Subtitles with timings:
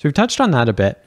[0.00, 0.98] So we've touched on that a bit.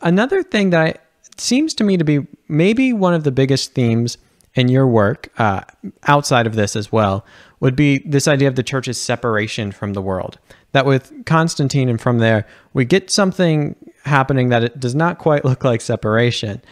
[0.00, 0.94] Another thing that I,
[1.36, 4.16] seems to me to be maybe one of the biggest themes
[4.54, 5.60] in your work, uh,
[6.04, 7.26] outside of this as well,
[7.60, 10.38] would be this idea of the church's separation from the world.
[10.72, 15.44] That with Constantine and from there, we get something happening that it does not quite
[15.44, 16.62] look like separation.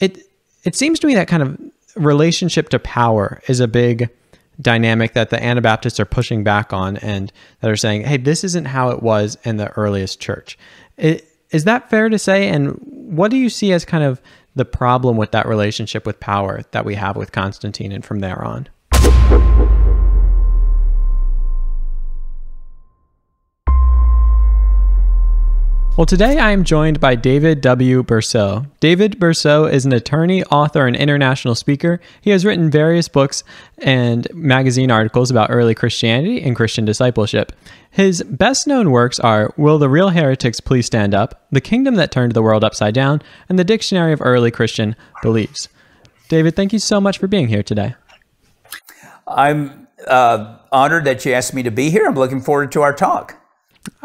[0.00, 0.26] It
[0.64, 1.56] it seems to me that kind of
[1.94, 4.10] relationship to power is a big
[4.60, 8.66] dynamic that the Anabaptists are pushing back on and that are saying, hey, this isn't
[8.66, 10.58] how it was in the earliest church.
[11.02, 12.48] Is that fair to say?
[12.48, 14.22] And what do you see as kind of
[14.54, 18.42] the problem with that relationship with power that we have with Constantine and from there
[18.42, 18.68] on?
[25.94, 28.02] Well, today I am joined by David W.
[28.02, 28.64] Bercot.
[28.80, 32.00] David Bercot is an attorney, author, and international speaker.
[32.22, 33.44] He has written various books
[33.76, 37.52] and magazine articles about early Christianity and Christian discipleship.
[37.90, 42.10] His best known works are Will the Real Heretics Please Stand Up, The Kingdom That
[42.10, 45.68] Turned the World Upside Down, and The Dictionary of Early Christian Beliefs.
[46.30, 47.96] David, thank you so much for being here today.
[49.28, 52.06] I'm uh, honored that you asked me to be here.
[52.06, 53.41] I'm looking forward to our talk.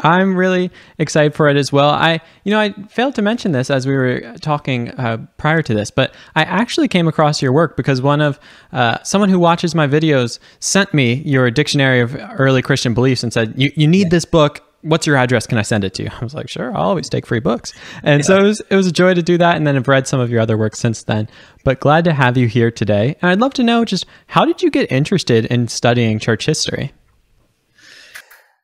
[0.00, 1.90] I'm really excited for it as well.
[1.90, 5.74] I, you know, I failed to mention this as we were talking uh, prior to
[5.74, 8.38] this, but I actually came across your work because one of
[8.72, 13.32] uh, someone who watches my videos sent me your dictionary of early Christian beliefs and
[13.32, 14.64] said, "You, you need this book.
[14.82, 15.46] What's your address?
[15.46, 17.72] Can I send it to you?" I was like, "Sure, I'll always take free books."
[18.02, 18.26] And yeah.
[18.26, 19.56] so it was it was a joy to do that.
[19.56, 21.28] And then I've read some of your other work since then.
[21.64, 23.16] But glad to have you here today.
[23.20, 26.92] And I'd love to know just how did you get interested in studying church history?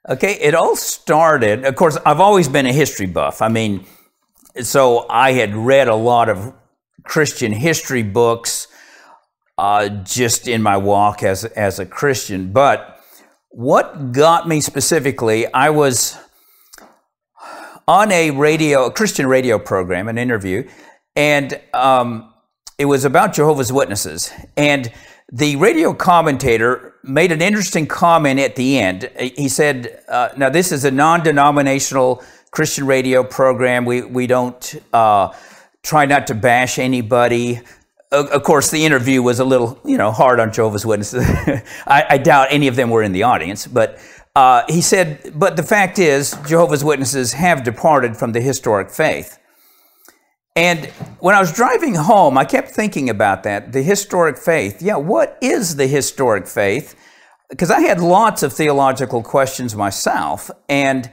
[0.06, 3.40] Okay, it all started, of course, I've always been a history buff.
[3.40, 3.86] I mean,
[4.60, 6.52] so I had read a lot of
[7.04, 8.68] Christian history books
[9.56, 12.52] uh, just in my walk as, as a Christian.
[12.52, 13.00] But
[13.48, 16.18] what got me specifically, I was
[17.88, 20.68] on a radio, a Christian radio program, an interview,
[21.16, 22.30] and um,
[22.76, 24.30] it was about Jehovah's Witnesses.
[24.54, 24.92] And
[25.32, 29.10] the radio commentator made an interesting comment at the end.
[29.18, 33.84] He said, uh, Now, this is a non denominational Christian radio program.
[33.84, 35.32] We, we don't uh,
[35.82, 37.60] try not to bash anybody.
[38.12, 41.24] Of course, the interview was a little, you know, hard on Jehovah's Witnesses.
[41.86, 43.98] I, I, doubt any of them were in the audience, but
[44.36, 49.38] uh, he said, but the fact is, Jehovah's Witnesses have departed from the historic faith.
[50.56, 50.86] And
[51.18, 54.80] when I was driving home, I kept thinking about that the historic faith.
[54.80, 56.94] Yeah, what is the historic faith?
[57.50, 60.50] Because I had lots of theological questions myself.
[60.68, 61.10] And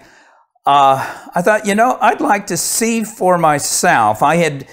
[0.66, 4.22] uh, I thought, you know, I'd like to see for myself.
[4.22, 4.68] I had,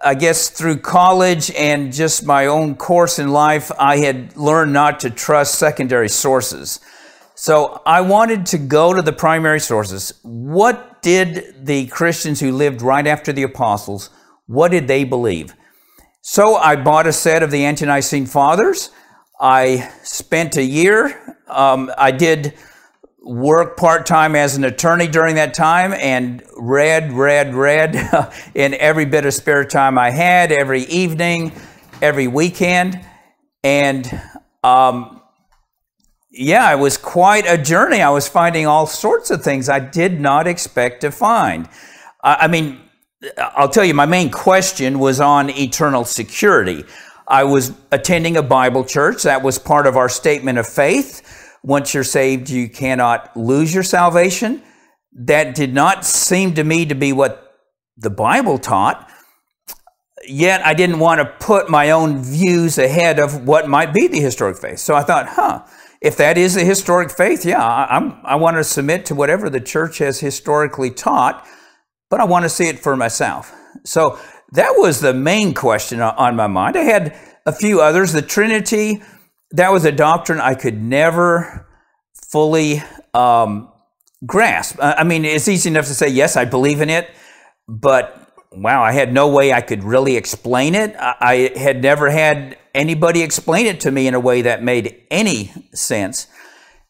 [0.00, 5.00] I guess, through college and just my own course in life, I had learned not
[5.00, 6.78] to trust secondary sources.
[7.34, 10.14] So I wanted to go to the primary sources.
[10.22, 14.10] What did the Christians who lived right after the apostles,
[14.46, 15.54] what did they believe?
[16.22, 18.90] So I bought a set of the Ante-Nicene Fathers.
[19.40, 21.36] I spent a year.
[21.48, 22.54] Um, I did
[23.22, 27.94] work part time as an attorney during that time and read, read, read
[28.54, 31.52] in every bit of spare time I had, every evening,
[32.02, 33.00] every weekend.
[33.62, 34.06] And
[34.64, 35.19] um,
[36.30, 38.00] yeah, it was quite a journey.
[38.00, 41.68] I was finding all sorts of things I did not expect to find.
[42.22, 42.80] I mean,
[43.36, 46.84] I'll tell you, my main question was on eternal security.
[47.26, 49.24] I was attending a Bible church.
[49.24, 51.56] That was part of our statement of faith.
[51.62, 54.62] Once you're saved, you cannot lose your salvation.
[55.12, 57.58] That did not seem to me to be what
[57.96, 59.10] the Bible taught.
[60.26, 64.20] Yet I didn't want to put my own views ahead of what might be the
[64.20, 64.78] historic faith.
[64.78, 65.62] So I thought, huh,
[66.00, 69.60] if that is the historic faith, yeah, I'm, I want to submit to whatever the
[69.60, 71.46] church has historically taught,
[72.08, 73.52] but I want to see it for myself.
[73.84, 74.18] So
[74.52, 76.76] that was the main question on my mind.
[76.76, 77.16] I had
[77.46, 78.12] a few others.
[78.12, 79.02] The Trinity,
[79.52, 81.68] that was a doctrine I could never
[82.30, 83.70] fully um,
[84.24, 84.76] grasp.
[84.80, 87.10] I mean, it's easy enough to say, yes, I believe in it,
[87.68, 90.94] but wow, I had no way I could really explain it.
[90.98, 95.52] I had never had anybody explain it to me in a way that made any
[95.72, 96.26] sense.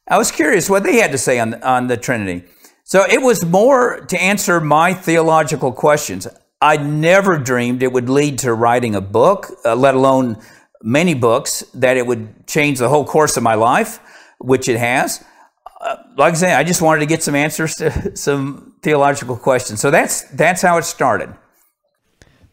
[0.09, 2.45] I was curious what they had to say on, on the Trinity.
[2.85, 6.27] So it was more to answer my theological questions.
[6.61, 10.39] I never dreamed it would lead to writing a book, uh, let alone
[10.83, 14.01] many books, that it would change the whole course of my life,
[14.39, 15.25] which it has.
[15.81, 19.81] Uh, like I say, I just wanted to get some answers to some theological questions.
[19.81, 21.35] So that's that's how it started.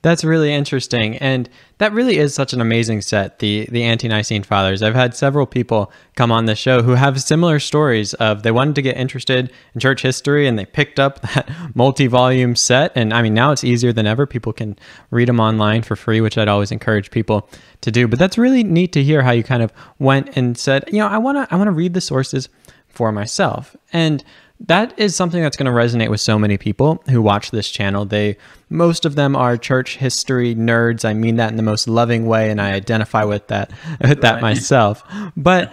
[0.04, 1.18] That's really interesting.
[1.18, 1.50] And
[1.80, 4.82] that really is such an amazing set, the the ante-Nicene Fathers.
[4.82, 8.76] I've had several people come on the show who have similar stories of they wanted
[8.76, 12.92] to get interested in church history and they picked up that multi-volume set.
[12.96, 14.26] And I mean now it's easier than ever.
[14.26, 14.78] People can
[15.10, 17.50] read them online for free, which I'd always encourage people
[17.82, 18.08] to do.
[18.08, 21.08] But that's really neat to hear how you kind of went and said, you know,
[21.08, 22.50] I wanna I wanna read the sources
[22.88, 23.76] for myself.
[23.94, 24.24] And
[24.62, 28.06] that is something that's going to resonate with so many people who watch this channel.
[28.06, 28.38] They
[28.69, 31.06] most of them are church history nerds.
[31.06, 33.71] I mean that in the most loving way and I identify with that
[34.01, 35.04] with that myself.
[35.36, 35.71] But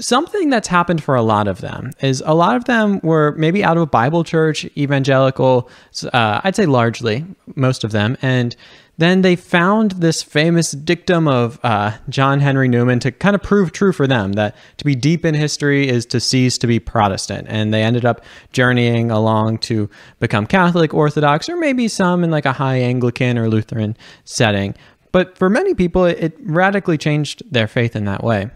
[0.00, 3.62] something that's happened for a lot of them is a lot of them were maybe
[3.62, 5.68] out of a Bible church, evangelical,
[6.12, 7.24] uh, I'd say largely,
[7.54, 8.16] most of them.
[8.20, 8.56] And
[8.96, 13.72] then they found this famous dictum of uh, John Henry Newman to kind of prove
[13.72, 17.46] true for them that to be deep in history is to cease to be Protestant.
[17.50, 22.46] And they ended up journeying along to become Catholic, Orthodox, or maybe some in like
[22.46, 24.74] a high Anglican or Lutheran setting.
[25.10, 28.50] But for many people, it, it radically changed their faith in that way.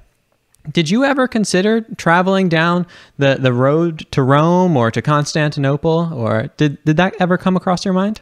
[0.71, 2.87] Did you ever consider traveling down
[3.17, 6.13] the, the road to Rome or to Constantinople?
[6.13, 8.21] Or did, did that ever come across your mind?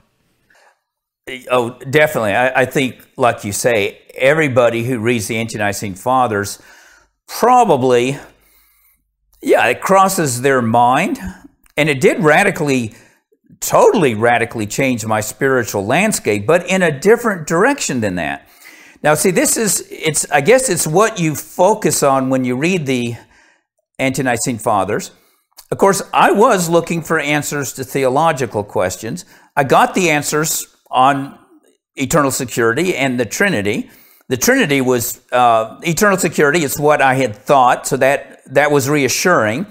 [1.51, 2.35] Oh, definitely.
[2.35, 6.63] I, I, think, like you say, everybody who reads the Ante-Nicene Fathers
[7.27, 8.17] probably,
[9.43, 11.19] yeah, it crosses their mind.
[11.77, 12.95] And it did radically,
[13.59, 18.49] totally radically change my spiritual landscape, but in a different direction than that.
[19.03, 22.87] Now, see, this is, it's, I guess it's what you focus on when you read
[22.87, 23.17] the
[23.99, 25.11] Ante-Nicene Fathers.
[25.73, 29.25] Of course, I was looking for answers to theological questions.
[29.57, 31.39] I got the answers on
[31.95, 33.91] eternal security and the Trinity.
[34.29, 36.65] The Trinity was uh, eternal security.
[36.65, 39.67] It's what I had thought, so that that was reassuring.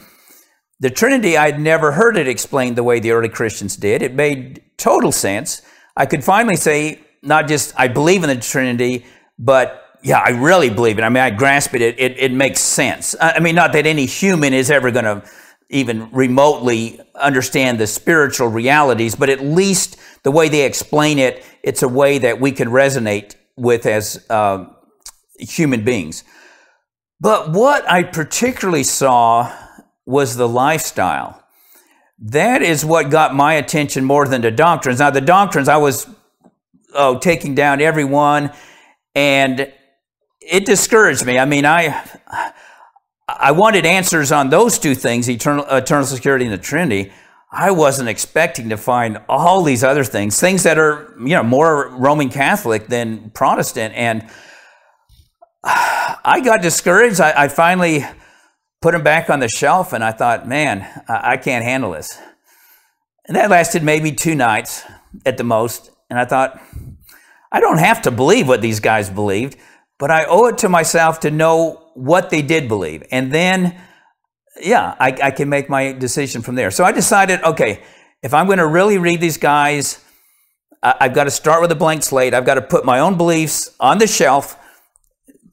[0.80, 4.02] The Trinity, I'd never heard it explained the way the early Christians did.
[4.02, 5.62] It made total sense.
[5.98, 9.06] I could finally say, not just I believe in the Trinity,
[9.40, 11.02] but yeah, I really believe it.
[11.02, 11.82] I mean, I grasp it.
[11.82, 13.16] It, it, it makes sense.
[13.20, 15.24] I mean, not that any human is ever going to
[15.70, 21.82] even remotely understand the spiritual realities, but at least the way they explain it, it's
[21.82, 24.66] a way that we can resonate with as uh,
[25.40, 26.24] human beings.
[27.20, 29.52] But what I particularly saw
[30.06, 31.42] was the lifestyle.
[32.20, 35.00] That is what got my attention more than the doctrines.
[35.00, 36.08] Now, the doctrines, I was
[36.94, 38.52] oh, taking down everyone,
[39.14, 39.72] and
[40.42, 41.40] it discouraged me.
[41.40, 42.06] I mean, I
[43.28, 47.12] I wanted answers on those two things, eternal, eternal security and the Trinity.
[47.52, 51.90] I wasn't expecting to find all these other things, things that are, you know, more
[51.90, 53.96] Roman Catholic than Protestant.
[53.96, 54.30] And
[55.64, 57.20] I got discouraged.
[57.20, 58.06] I, I finally
[58.82, 62.20] put them back on the shelf and I thought, man, I, I can't handle this.
[63.28, 64.84] And that lasted maybe two nights
[65.26, 65.90] at the most.
[66.10, 66.62] And I thought,
[67.52, 69.58] I don't have to believe what these guys believed,
[69.98, 73.04] but I owe it to myself to know what they did believe.
[73.10, 73.76] And then,
[74.62, 76.70] yeah, I, I can make my decision from there.
[76.70, 77.82] So I decided, okay,
[78.22, 80.04] if I'm going to really read these guys,
[80.84, 82.34] I, I've got to start with a blank slate.
[82.34, 84.58] I've got to put my own beliefs on the shelf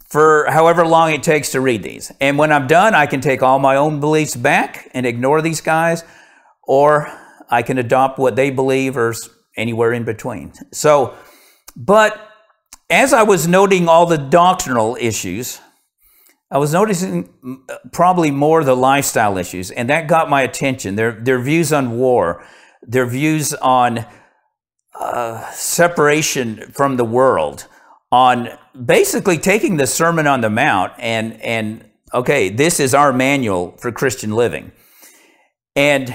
[0.08, 2.12] for however long it takes to read these.
[2.20, 5.62] And when I'm done, I can take all my own beliefs back and ignore these
[5.62, 6.04] guys,
[6.64, 7.10] or
[7.48, 9.14] I can adopt what they believe or
[9.56, 10.52] anywhere in between.
[10.72, 11.14] So,
[11.74, 12.28] but
[12.90, 15.60] as I was noting all the doctrinal issues,
[16.52, 17.30] I was noticing
[17.70, 20.96] uh, probably more the lifestyle issues, and that got my attention.
[20.96, 22.44] Their their views on war,
[22.82, 24.04] their views on
[24.94, 27.66] uh, separation from the world,
[28.12, 28.50] on
[28.84, 33.90] basically taking the Sermon on the Mount and and okay, this is our manual for
[33.90, 34.72] Christian living,
[35.74, 36.14] and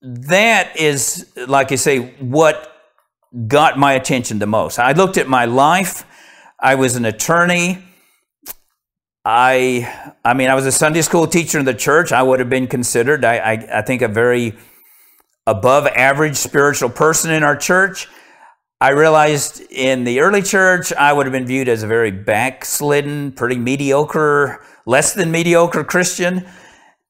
[0.00, 2.74] that is like I say what
[3.48, 4.78] got my attention the most.
[4.78, 6.06] I looked at my life.
[6.58, 7.84] I was an attorney.
[9.24, 12.10] I, I mean, I was a Sunday school teacher in the church.
[12.10, 14.54] I would have been considered, I, I, I think, a very
[15.46, 18.08] above average spiritual person in our church.
[18.80, 23.30] I realized in the early church, I would have been viewed as a very backslidden,
[23.32, 26.44] pretty mediocre, less than mediocre Christian.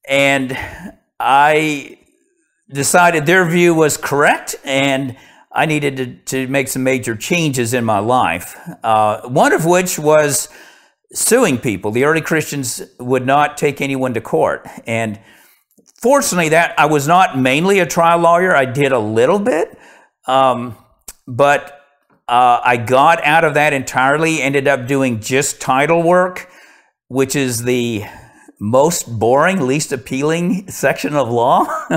[0.06, 0.58] And
[1.18, 1.98] I
[2.68, 5.16] decided their view was correct and
[5.50, 6.14] I needed to,
[6.46, 8.54] to make some major changes in my life.
[8.82, 10.48] Uh, one of which was
[11.12, 11.90] suing people.
[11.90, 14.66] The early Christians would not take anyone to court.
[14.86, 15.20] And
[16.00, 18.54] fortunately, that I was not mainly a trial lawyer.
[18.54, 19.76] I did a little bit,
[20.26, 20.76] um,
[21.26, 21.80] but
[22.28, 24.40] uh, I got out of that entirely.
[24.40, 26.50] Ended up doing just title work,
[27.08, 28.04] which is the
[28.58, 31.64] most boring, least appealing section of law.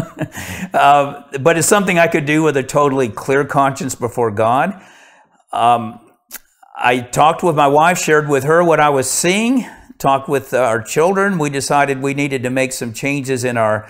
[0.74, 4.82] uh, but it's something I could do with a totally clear conscience before God.
[5.54, 6.05] um,
[6.78, 9.66] I talked with my wife, shared with her what I was seeing,
[9.98, 11.38] talked with our children.
[11.38, 13.88] We decided we needed to make some changes in our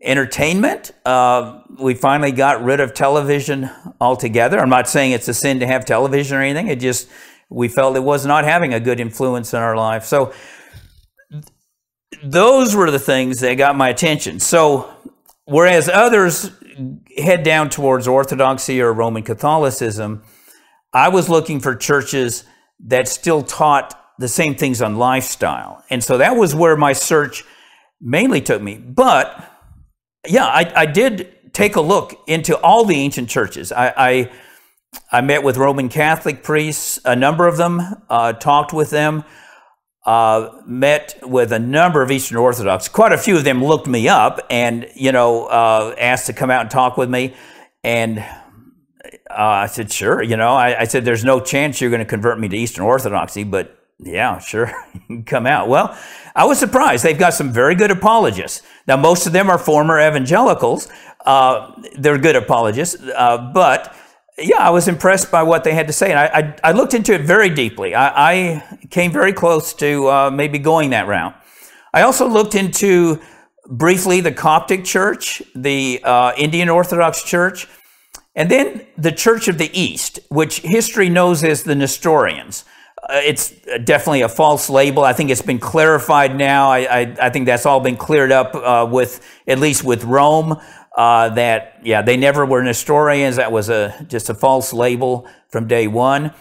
[0.00, 0.92] entertainment.
[1.04, 4.60] Uh, we finally got rid of television altogether.
[4.60, 6.68] I'm not saying it's a sin to have television or anything.
[6.68, 7.08] It just,
[7.50, 10.04] we felt it was not having a good influence in our life.
[10.04, 10.32] So,
[12.22, 14.38] those were the things that got my attention.
[14.38, 14.92] So,
[15.44, 16.52] whereas others
[17.18, 20.22] head down towards Orthodoxy or Roman Catholicism,
[20.92, 22.44] I was looking for churches
[22.86, 25.82] that still taught the same things on lifestyle.
[25.90, 27.44] And so that was where my search
[28.00, 28.76] mainly took me.
[28.76, 29.50] But
[30.26, 33.72] yeah, I, I did take a look into all the ancient churches.
[33.72, 34.32] I, I,
[35.10, 39.24] I met with Roman Catholic priests, a number of them, uh, talked with them,
[40.04, 42.88] uh, met with a number of Eastern Orthodox.
[42.88, 46.50] Quite a few of them looked me up and, you know, uh, asked to come
[46.50, 47.34] out and talk with me.
[47.84, 48.24] And
[49.32, 50.22] uh, I said, sure.
[50.22, 52.84] You know, I, I said, there's no chance you're going to convert me to Eastern
[52.84, 54.72] Orthodoxy, but yeah, sure,
[55.26, 55.68] come out.
[55.68, 55.96] Well,
[56.34, 57.04] I was surprised.
[57.04, 58.62] They've got some very good apologists.
[58.86, 60.88] Now, most of them are former evangelicals.
[61.24, 63.94] Uh, they're good apologists, uh, but
[64.38, 66.94] yeah, I was impressed by what they had to say, and I, I, I looked
[66.94, 67.94] into it very deeply.
[67.94, 71.34] I, I came very close to uh, maybe going that route.
[71.94, 73.20] I also looked into
[73.68, 77.68] briefly the Coptic Church, the uh, Indian Orthodox Church,
[78.34, 82.64] and then the Church of the East, which history knows as the Nestorians.
[83.02, 83.50] Uh, it's
[83.84, 85.02] definitely a false label.
[85.02, 86.70] I think it's been clarified now.
[86.70, 90.60] I, I, I think that's all been cleared up uh, with, at least with Rome,
[90.96, 93.36] uh, that, yeah, they never were Nestorians.
[93.36, 96.32] That was a, just a false label from day one.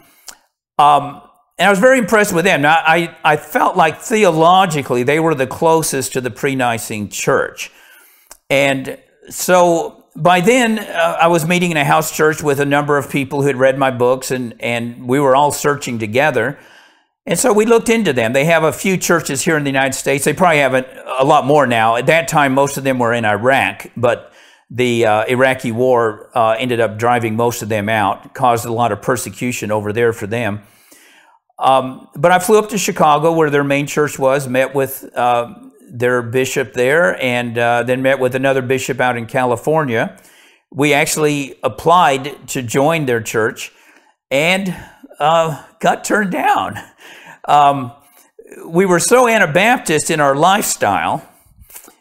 [0.77, 1.21] Um,
[1.57, 2.61] and I was very impressed with them.
[2.61, 7.71] Now, I, I felt like theologically they were the closest to the pre Nicene church.
[8.49, 8.97] And
[9.29, 13.09] so by then, uh, I was meeting in a house church with a number of
[13.09, 16.59] people who had read my books, and, and we were all searching together.
[17.25, 18.33] And so we looked into them.
[18.33, 20.25] They have a few churches here in the United States.
[20.25, 21.95] They probably have a, a lot more now.
[21.95, 24.33] At that time, most of them were in Iraq, but
[24.69, 28.91] the uh, Iraqi war uh, ended up driving most of them out, caused a lot
[28.91, 30.61] of persecution over there for them.
[31.59, 35.53] Um, but I flew up to Chicago, where their main church was, met with uh,
[35.93, 40.17] their bishop there, and uh, then met with another bishop out in California.
[40.71, 43.73] We actually applied to join their church
[44.31, 44.73] and
[45.19, 46.77] uh, got turned down.
[47.45, 47.91] Um,
[48.65, 51.27] we were so Anabaptist in our lifestyle,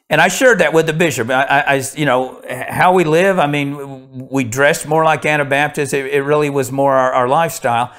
[0.09, 1.29] and I shared that with the bishop.
[1.29, 3.41] I, I, you know, how we live.
[3.41, 5.93] I mean, we dressed more like Anabaptists.
[5.93, 7.93] It, it really was more our, our lifestyle.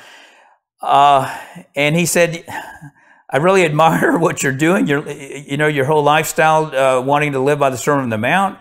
[0.82, 1.38] Uh,
[1.76, 2.46] and he said,
[3.32, 4.88] I really admire what you're doing.
[4.88, 8.18] Your, you know, your whole lifestyle, uh, wanting to live by the Sermon on the
[8.18, 8.60] Mount.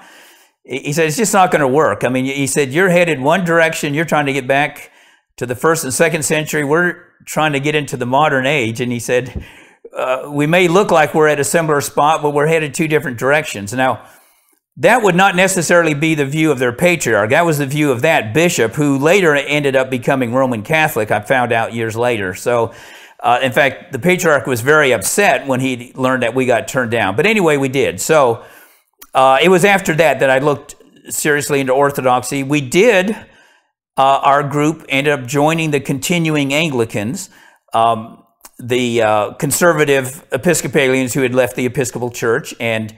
[0.64, 2.04] He said it's just not going to work.
[2.04, 3.94] I mean, he said you're headed one direction.
[3.94, 4.92] You're trying to get back
[5.36, 6.64] to the first and second century.
[6.64, 8.80] We're trying to get into the modern age.
[8.80, 9.44] And he said
[9.96, 13.18] uh, we may look like we're at a similar spot, but we're headed two different
[13.18, 13.72] directions.
[13.72, 14.06] Now,
[14.76, 17.30] that would not necessarily be the view of their patriarch.
[17.30, 21.10] That was the view of that bishop, who later ended up becoming Roman Catholic.
[21.10, 22.34] I found out years later.
[22.34, 22.72] So
[23.22, 26.90] uh, in fact, the patriarch was very upset when he learned that we got turned
[26.90, 27.16] down.
[27.16, 28.00] But anyway, we did.
[28.00, 28.44] So
[29.14, 30.76] uh, it was after that that I looked
[31.08, 32.42] seriously into Orthodoxy.
[32.42, 33.10] We did,
[33.96, 37.28] uh, our group ended up joining the continuing Anglicans,
[37.74, 38.24] um,
[38.58, 42.94] the uh, conservative Episcopalians who had left the Episcopal Church and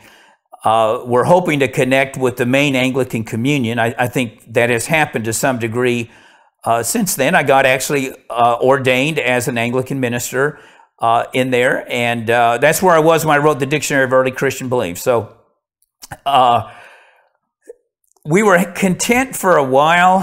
[0.65, 3.81] uh, were hoping to connect with the main Anglican communion.
[3.81, 6.11] I, I think that has happened to some degree
[6.65, 10.61] uh, since then, I got actually uh, ordained as an Anglican minister
[11.01, 14.13] uh, in there, and uh, that's where I was when I wrote the Dictionary of
[14.13, 14.99] Early Christian Belief.
[14.99, 15.37] So
[16.25, 16.73] uh,
[18.25, 20.21] we were content for a while.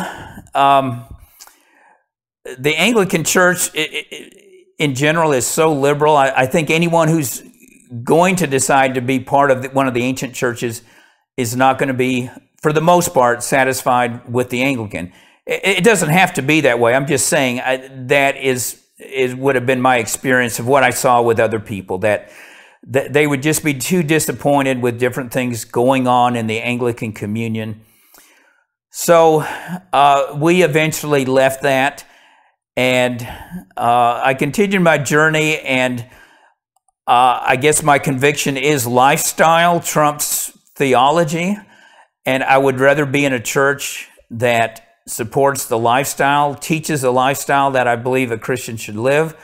[0.55, 1.05] Um,
[2.57, 6.15] the Anglican Church, in general, is so liberal.
[6.15, 7.43] I, I, think anyone who's
[8.03, 10.81] going to decide to be part of the, one of the ancient churches
[11.35, 12.29] is not going to be,
[12.61, 15.11] for the most part, satisfied with the Anglican.
[15.51, 16.93] It doesn't have to be that way.
[16.93, 20.91] I'm just saying I, that is is would have been my experience of what I
[20.91, 22.29] saw with other people that
[22.83, 27.13] that they would just be too disappointed with different things going on in the Anglican
[27.13, 27.81] Communion.
[28.91, 29.43] So
[29.91, 32.05] uh, we eventually left that,
[32.77, 33.21] and
[33.75, 35.59] uh, I continued my journey.
[35.59, 36.01] And
[37.07, 41.57] uh, I guess my conviction is lifestyle trumps theology,
[42.23, 47.71] and I would rather be in a church that supports the lifestyle, teaches a lifestyle
[47.71, 49.35] that I believe a Christian should live,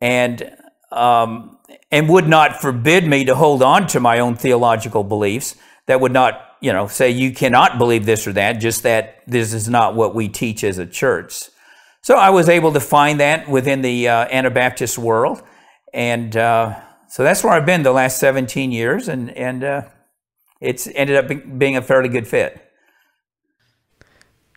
[0.00, 0.56] and
[0.90, 1.58] um,
[1.90, 5.56] and would not forbid me to hold on to my own theological beliefs.
[5.86, 8.54] That would not, you know, say you cannot believe this or that.
[8.54, 11.44] Just that this is not what we teach as a church.
[12.02, 15.42] So I was able to find that within the uh, Anabaptist world.
[15.92, 19.08] And uh, so that's where I've been the last 17 years.
[19.08, 19.82] And, and uh,
[20.60, 22.65] it's ended up being a fairly good fit.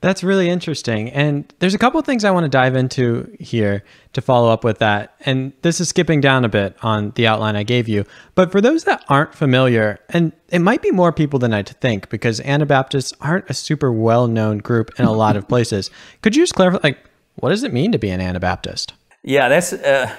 [0.01, 1.09] That's really interesting.
[1.09, 4.79] And there's a couple things I want to dive into here to follow up with
[4.79, 5.15] that.
[5.25, 8.05] And this is skipping down a bit on the outline I gave you.
[8.33, 12.09] But for those that aren't familiar, and it might be more people than I think
[12.09, 15.91] because Anabaptists aren't a super well known group in a lot of places.
[16.21, 16.99] Could you just clarify, like,
[17.35, 18.93] what does it mean to be an Anabaptist?
[19.23, 20.15] Yeah, that's uh,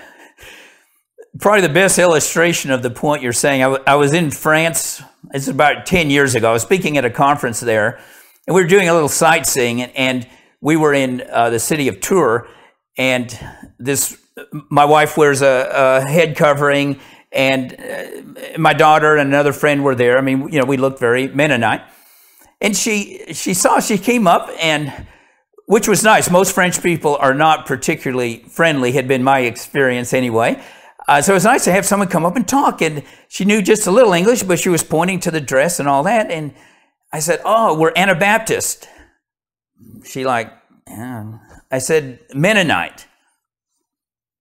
[1.39, 3.63] probably the best illustration of the point you're saying.
[3.63, 6.51] I, w- I was in France, it's about 10 years ago.
[6.51, 7.99] I was speaking at a conference there
[8.47, 10.29] and we were doing a little sightseeing, and, and
[10.61, 12.47] we were in uh, the city of Tours,
[12.97, 13.39] and
[13.79, 14.19] this
[14.71, 16.99] my wife wears a, a head covering,
[17.33, 20.19] and uh, my daughter and another friend were there.
[20.19, 21.83] I mean, you know, we looked very Mennonite,
[22.61, 25.07] and she she saw she came up and.
[25.67, 26.29] Which was nice.
[26.29, 30.61] Most French people are not particularly friendly, had been my experience anyway.
[31.07, 32.83] Uh, so it was nice to have someone come up and talk.
[32.83, 35.89] And she knew just a little English, but she was pointing to the dress and
[35.89, 36.29] all that.
[36.29, 36.55] And
[37.13, 38.89] I said, Oh, we're Anabaptist.
[40.05, 40.53] She like,
[40.89, 41.39] yeah.
[41.71, 43.07] I said, Mennonite.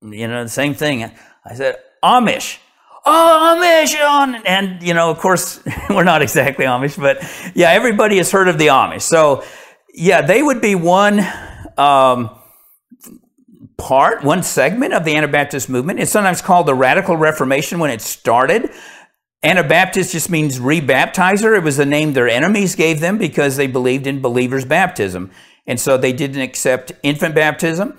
[0.01, 1.11] You know, the same thing.
[1.45, 2.59] I said, Amish.
[3.05, 4.41] Oh, Amish.
[4.45, 7.23] And, you know, of course, we're not exactly Amish, but
[7.55, 9.01] yeah, everybody has heard of the Amish.
[9.01, 9.43] So,
[9.93, 11.19] yeah, they would be one
[11.77, 12.29] um,
[13.77, 15.99] part, one segment of the Anabaptist movement.
[15.99, 18.69] It's sometimes called the Radical Reformation when it started.
[19.41, 21.55] Anabaptist just means rebaptizer.
[21.55, 25.31] It was the name their enemies gave them because they believed in believers' baptism.
[25.65, 27.98] And so they didn't accept infant baptism.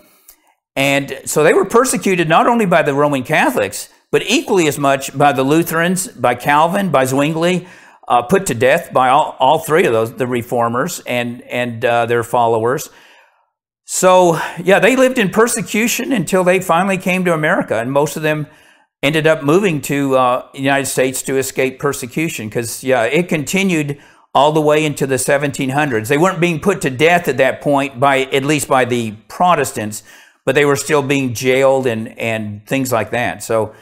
[0.76, 5.16] And so they were persecuted not only by the Roman Catholics, but equally as much
[5.16, 7.66] by the Lutherans, by Calvin, by Zwingli,
[8.08, 12.06] uh, put to death by all, all three of those, the reformers and, and uh,
[12.06, 12.90] their followers.
[13.84, 17.78] So, yeah, they lived in persecution until they finally came to America.
[17.78, 18.46] And most of them
[19.02, 23.98] ended up moving to uh, the United States to escape persecution because, yeah, it continued
[24.34, 26.08] all the way into the 1700s.
[26.08, 30.02] They weren't being put to death at that point by, at least by the Protestants,
[30.44, 33.42] but they were still being jailed and, and things like that.
[33.42, 33.74] So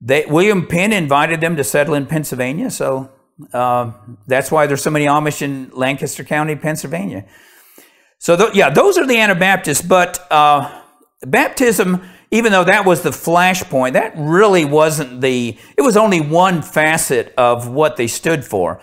[0.00, 2.70] they, William Penn invited them to settle in Pennsylvania.
[2.70, 3.10] So
[3.52, 3.92] uh,
[4.26, 7.26] that's why there's so many Amish in Lancaster County, Pennsylvania.
[8.18, 10.82] So th- yeah, those are the Anabaptists, but uh,
[11.22, 16.62] baptism even though that was the flashpoint, that really wasn't the, it was only one
[16.62, 18.80] facet of what they stood for.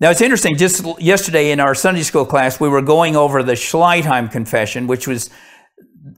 [0.00, 3.54] Now it's interesting, just yesterday in our Sunday school class, we were going over the
[3.54, 5.28] Schleitheim Confession, which was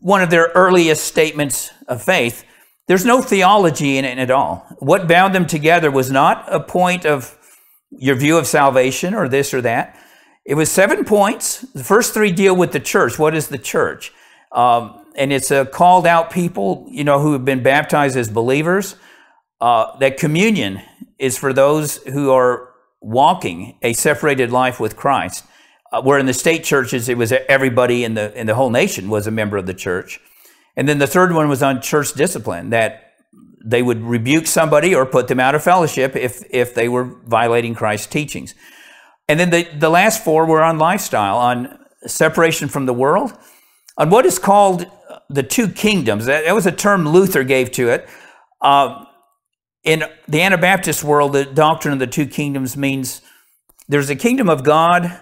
[0.00, 2.44] one of their earliest statements of faith.
[2.88, 4.66] There's no theology in it at all.
[4.80, 7.38] What bound them together was not a point of
[7.90, 9.96] your view of salvation or this or that.
[10.44, 11.60] It was seven points.
[11.60, 13.18] The first three deal with the church.
[13.18, 14.12] What is the church?
[14.52, 18.96] Um, and it's a called out people, you know, who have been baptized as believers.
[19.60, 20.80] Uh, that communion
[21.18, 22.70] is for those who are
[23.00, 25.44] walking a separated life with Christ.
[25.92, 29.10] Uh, where in the state churches, it was everybody in the in the whole nation
[29.10, 30.20] was a member of the church.
[30.76, 33.12] And then the third one was on church discipline that
[33.64, 37.74] they would rebuke somebody or put them out of fellowship if if they were violating
[37.74, 38.54] Christ's teachings.
[39.28, 43.32] And then the, the last four were on lifestyle, on separation from the world,
[43.96, 44.86] on what is called
[45.30, 46.26] the two kingdoms.
[46.26, 48.08] That, that was a term Luther gave to it.
[48.60, 49.04] Uh,
[49.84, 53.22] in the Anabaptist world, the doctrine of the two kingdoms means
[53.88, 55.18] there's a kingdom of God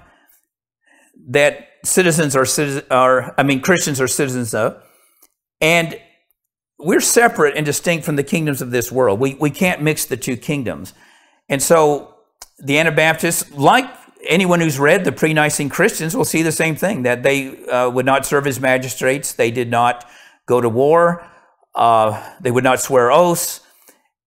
[1.29, 2.47] that citizens are,
[2.91, 4.83] are I mean, Christians are citizens of,
[5.61, 6.01] and
[6.79, 9.21] we're separate and distinct from the kingdoms of this world.
[9.21, 10.95] We, we can't mix the two kingdoms.
[11.49, 12.15] And so
[12.59, 13.87] the Anabaptists, like
[14.29, 18.07] anyone who's read the pre-Nicene Christians will see the same thing that they uh, would
[18.07, 20.09] not serve as magistrates, they did not
[20.47, 21.27] go to war,
[21.75, 23.61] uh, they would not swear oaths,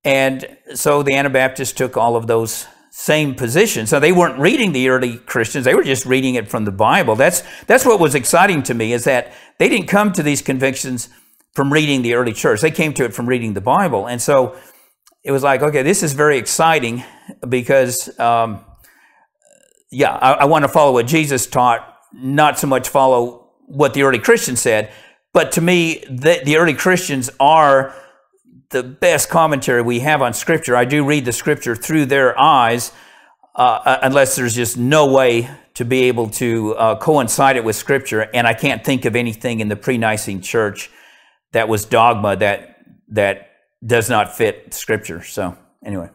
[0.04, 3.90] and so the Anabaptists took all of those same positions.
[3.90, 7.16] So they weren't reading the early Christians; they were just reading it from the Bible.
[7.16, 11.10] That's that's what was exciting to me is that they didn't come to these convictions
[11.54, 14.56] from reading the early church; they came to it from reading the Bible, and so.
[15.24, 17.04] It was like, okay, this is very exciting
[17.48, 18.66] because um,
[19.92, 24.04] yeah, I, I want to follow what Jesus taught, not so much follow what the
[24.04, 24.92] early Christians said.
[25.34, 27.94] But to me, the, the early Christians are
[28.70, 30.76] the best commentary we have on Scripture.
[30.76, 32.92] I do read the Scripture through their eyes,
[33.56, 37.76] uh, uh unless there's just no way to be able to uh, coincide it with
[37.76, 38.22] Scripture.
[38.34, 40.90] And I can't think of anything in the pre-Nicene Church
[41.52, 42.78] that was dogma that
[43.10, 43.50] that
[43.86, 45.24] does not fit Scripture.
[45.24, 46.10] So anyway.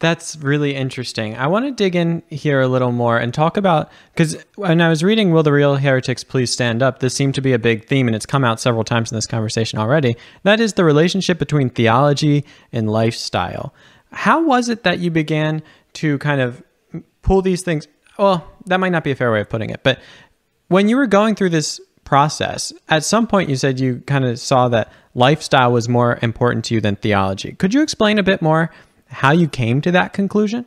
[0.00, 1.36] That's really interesting.
[1.36, 4.88] I want to dig in here a little more and talk about because when I
[4.88, 7.86] was reading Will the Real Heretics Please Stand Up, this seemed to be a big
[7.86, 10.16] theme and it's come out several times in this conversation already.
[10.44, 13.74] That is the relationship between theology and lifestyle.
[14.12, 15.62] How was it that you began
[15.94, 16.62] to kind of
[17.22, 17.88] pull these things?
[18.18, 19.98] Well, that might not be a fair way of putting it, but
[20.68, 24.38] when you were going through this process, at some point you said you kind of
[24.38, 27.52] saw that lifestyle was more important to you than theology.
[27.52, 28.70] Could you explain a bit more
[29.08, 30.66] how you came to that conclusion?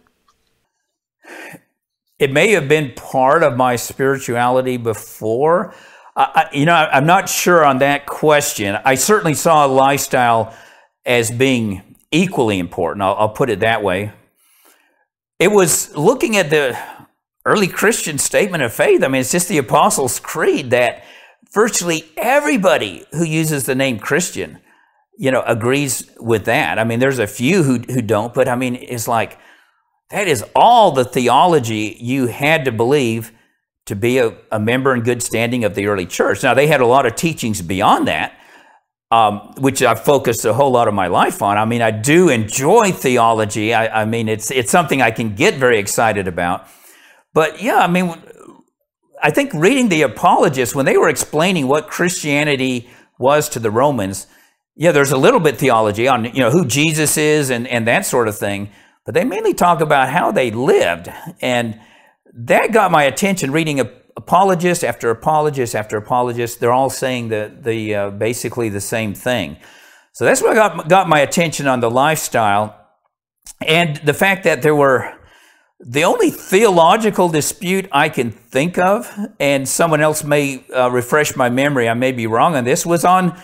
[2.19, 5.73] It may have been part of my spirituality before.
[6.15, 8.77] Uh, you know, I'm not sure on that question.
[8.86, 10.56] I certainly saw lifestyle
[11.06, 13.01] as being equally important.
[13.01, 14.12] I'll, I'll put it that way.
[15.39, 16.77] It was looking at the
[17.45, 19.04] early Christian statement of faith.
[19.04, 21.04] I mean, it's just the Apostles' Creed that
[21.51, 24.60] virtually everybody who uses the name Christian
[25.17, 26.80] you know, agrees with that.
[26.80, 29.38] I mean, there's a few who, who don't, but I mean, it's like
[30.10, 33.32] that is all the theology you had to believe
[33.86, 36.43] to be a, a member in good standing of the early church.
[36.43, 38.38] Now, they had a lot of teachings beyond that,
[39.10, 41.58] um, which I've focused a whole lot of my life on.
[41.58, 43.74] I mean, I do enjoy theology.
[43.74, 46.67] I, I mean, it's, it's something I can get very excited about.
[47.34, 48.13] But yeah, I mean,
[49.21, 54.28] I think reading the apologists, when they were explaining what Christianity was to the Romans,
[54.75, 58.05] yeah, there's a little bit theology on you know who Jesus is and, and that
[58.05, 58.69] sort of thing,
[59.05, 61.10] but they mainly talk about how they lived.
[61.41, 61.79] And
[62.34, 66.60] that got my attention reading apologist after apologist after apologist.
[66.60, 69.57] They're all saying the, the uh, basically the same thing.
[70.13, 72.77] So that's what got, got my attention on the lifestyle.
[73.65, 75.17] And the fact that there were
[75.79, 81.49] the only theological dispute I can think of, and someone else may uh, refresh my
[81.49, 83.39] memory, I may be wrong on this, was on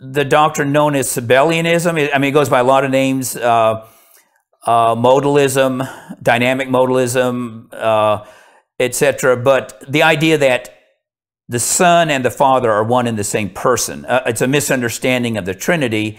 [0.00, 2.10] the doctrine known as Sabellianism.
[2.14, 3.86] I mean, it goes by a lot of names uh,
[4.64, 5.88] uh, modalism,
[6.22, 8.24] dynamic modalism, uh,
[8.78, 9.36] etc.
[9.36, 10.74] But the idea that
[11.48, 14.04] the Son and the Father are one and the same person.
[14.04, 16.18] Uh, it's a misunderstanding of the Trinity.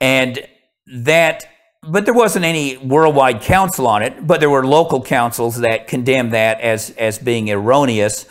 [0.00, 0.38] And
[0.86, 1.44] that,
[1.82, 6.32] but there wasn't any worldwide council on it, but there were local councils that condemned
[6.32, 8.26] that as, as being erroneous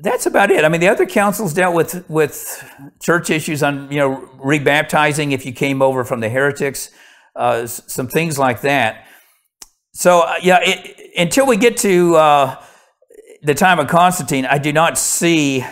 [0.00, 0.64] that's about it.
[0.64, 2.64] I mean, the other councils dealt with with
[3.02, 6.90] church issues on you know rebaptizing if you came over from the heretics,
[7.36, 9.06] uh, some things like that.
[9.92, 12.62] So uh, yeah, it, until we get to uh,
[13.42, 15.64] the time of Constantine, I do not see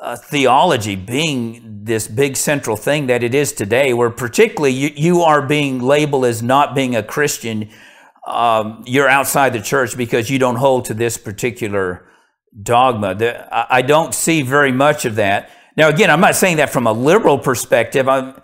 [0.00, 3.92] uh, theology being this big central thing that it is today.
[3.92, 7.68] Where particularly you, you are being labeled as not being a Christian.
[8.26, 12.06] Um, you're outside the church because you don't hold to this particular
[12.62, 13.46] dogma.
[13.52, 15.50] I don't see very much of that.
[15.76, 18.08] Now, again, I'm not saying that from a liberal perspective.
[18.08, 18.34] I'm,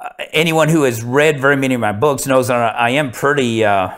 [0.00, 3.64] uh, anyone who has read very many of my books knows that I am pretty,
[3.64, 3.90] uh,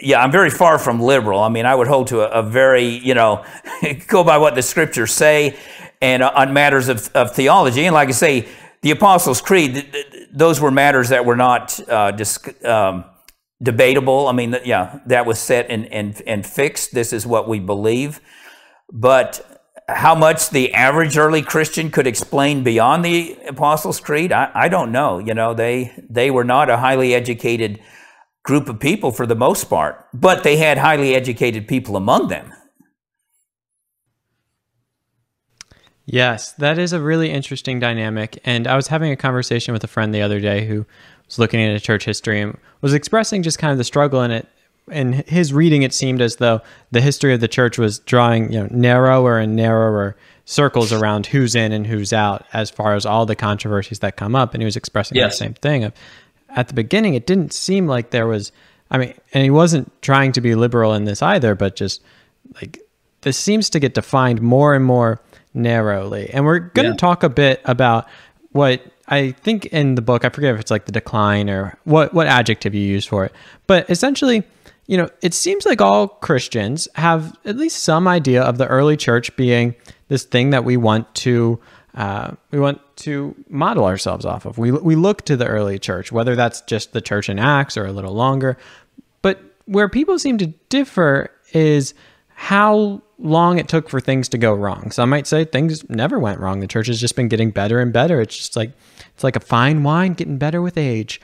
[0.00, 1.40] yeah, I'm very far from liberal.
[1.40, 3.44] I mean, I would hold to a, a very, you know,
[4.06, 5.56] go by what the scriptures say
[6.00, 7.84] and uh, on matters of, of theology.
[7.84, 8.48] And like I say,
[8.82, 9.94] the Apostles' Creed,
[10.32, 12.16] those were matters that were not uh,
[12.64, 13.04] um,
[13.62, 14.28] debatable.
[14.28, 16.92] I mean, yeah, that was set and, and, and fixed.
[16.92, 18.20] This is what we believe.
[18.92, 19.56] But
[19.88, 24.92] how much the average early Christian could explain beyond the Apostles' Creed, I, I don't
[24.92, 25.18] know.
[25.18, 27.80] You know, they, they were not a highly educated
[28.42, 32.52] group of people for the most part, but they had highly educated people among them.
[36.04, 38.38] Yes, that is a really interesting dynamic.
[38.44, 40.86] And I was having a conversation with a friend the other day who
[41.26, 44.30] was looking at a church history and was expressing just kind of the struggle in
[44.30, 44.48] it.
[44.90, 46.60] In his reading, it seemed as though
[46.92, 51.56] the history of the church was drawing, you know, narrower and narrower circles around who's
[51.56, 54.54] in and who's out as far as all the controversies that come up.
[54.54, 55.32] And he was expressing yes.
[55.32, 55.92] the same thing of
[56.50, 58.52] at the beginning, it didn't seem like there was,
[58.90, 62.02] I mean, and he wasn't trying to be liberal in this either, but just
[62.54, 62.80] like
[63.20, 65.20] this seems to get defined more and more
[65.52, 66.30] narrowly.
[66.30, 66.96] And we're going to yeah.
[66.96, 68.08] talk a bit about
[68.52, 72.12] what I think in the book, I forget if it's like the decline or what
[72.12, 73.32] what adjective you use for it,
[73.66, 74.42] but essentially,
[74.86, 78.96] you know, it seems like all Christians have at least some idea of the early
[78.96, 79.74] church being
[80.08, 81.60] this thing that we want to
[81.96, 84.58] uh, we want to model ourselves off of.
[84.58, 87.86] We we look to the early church, whether that's just the church in Acts or
[87.86, 88.58] a little longer.
[89.22, 91.94] But where people seem to differ is
[92.34, 94.90] how long it took for things to go wrong.
[94.90, 96.60] Some might say things never went wrong.
[96.60, 98.20] The church has just been getting better and better.
[98.20, 98.72] It's just like
[99.14, 101.20] it's like a fine wine getting better with age.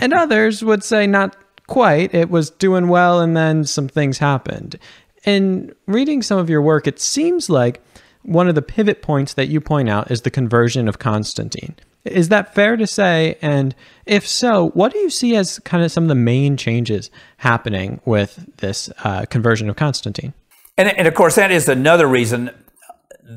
[0.00, 2.14] And others would say not quite.
[2.14, 4.78] It was doing well and then some things happened.
[5.24, 7.82] In reading some of your work, it seems like
[8.22, 11.74] one of the pivot points that you point out is the conversion of Constantine.
[12.04, 13.38] Is that fair to say?
[13.40, 17.10] And if so, what do you see as kind of some of the main changes
[17.38, 20.34] happening with this uh, conversion of Constantine?
[20.76, 22.50] And, and of course, that is another reason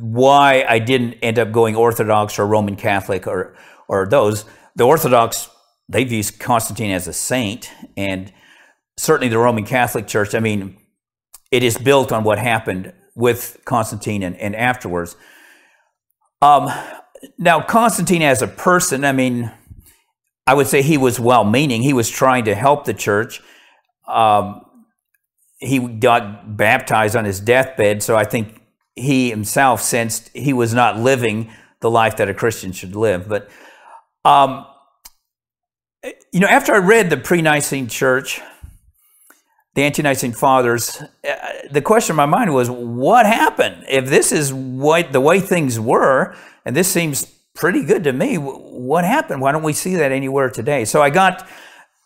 [0.01, 3.55] why I didn't end up going Orthodox or Roman Catholic or
[3.87, 4.45] or those.
[4.75, 5.49] The Orthodox
[5.89, 8.31] they view Constantine as a saint, and
[8.97, 10.35] certainly the Roman Catholic Church.
[10.35, 10.77] I mean,
[11.51, 15.15] it is built on what happened with Constantine and, and afterwards.
[16.41, 16.69] Um,
[17.37, 19.51] now, Constantine as a person, I mean,
[20.45, 21.81] I would say he was well meaning.
[21.81, 23.41] He was trying to help the church.
[24.07, 24.61] Um,
[25.59, 28.61] he got baptized on his deathbed, so I think
[28.95, 33.27] he himself sensed he was not living the life that a Christian should live.
[33.27, 33.49] But,
[34.25, 34.65] um,
[36.31, 38.41] you know, after I read the pre Nicene church,
[39.75, 41.35] the ante Nicene fathers, uh,
[41.71, 43.85] the question in my mind was what happened?
[43.87, 48.35] If this is what the way things were, and this seems pretty good to me.
[48.37, 49.41] What happened?
[49.41, 50.85] Why don't we see that anywhere today?
[50.85, 51.47] So I got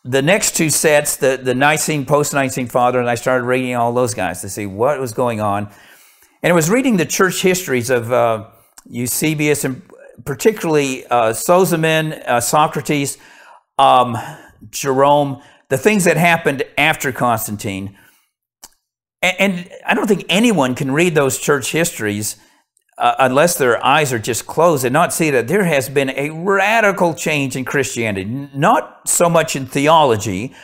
[0.04, 3.92] the next two sets, the, the Nicene, post Nicene Father, and I started reading all
[3.92, 5.70] those guys to see what was going on.
[6.42, 8.48] And I was reading the church histories of uh,
[8.88, 9.82] Eusebius and
[10.24, 13.16] particularly uh, Sozomen, uh, Socrates,
[13.78, 14.16] um,
[14.70, 17.96] Jerome, the things that happened after Constantine.
[19.22, 22.36] And, and I don't think anyone can read those church histories
[22.98, 26.30] uh, unless their eyes are just closed and not see that there has been a
[26.30, 30.54] radical change in Christianity, not so much in theology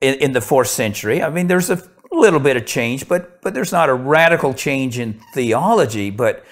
[0.00, 1.22] in, in, the fourth century.
[1.22, 4.98] I mean, there's a little bit of change, but but there's not a radical change
[4.98, 6.10] in theology.
[6.10, 6.44] But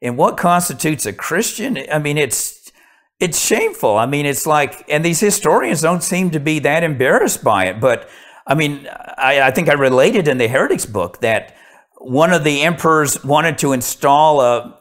[0.00, 2.70] in what constitutes a Christian, I mean, it's
[3.18, 3.96] it's shameful.
[3.96, 7.80] I mean, it's like, and these historians don't seem to be that embarrassed by it.
[7.80, 8.08] But
[8.46, 11.54] I mean, I, I think I related in the Heretics book that
[11.98, 14.78] one of the emperors wanted to install a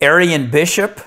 [0.00, 1.00] Arian bishop.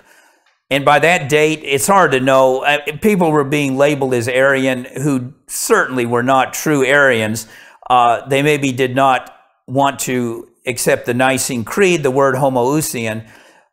[0.70, 2.64] And by that date, it's hard to know.
[2.64, 7.48] Uh, people were being labeled as Arian who certainly were not true Arians.
[7.90, 9.32] Uh, they maybe did not
[9.68, 13.28] want to accept the Nicene Creed, the word homoousian,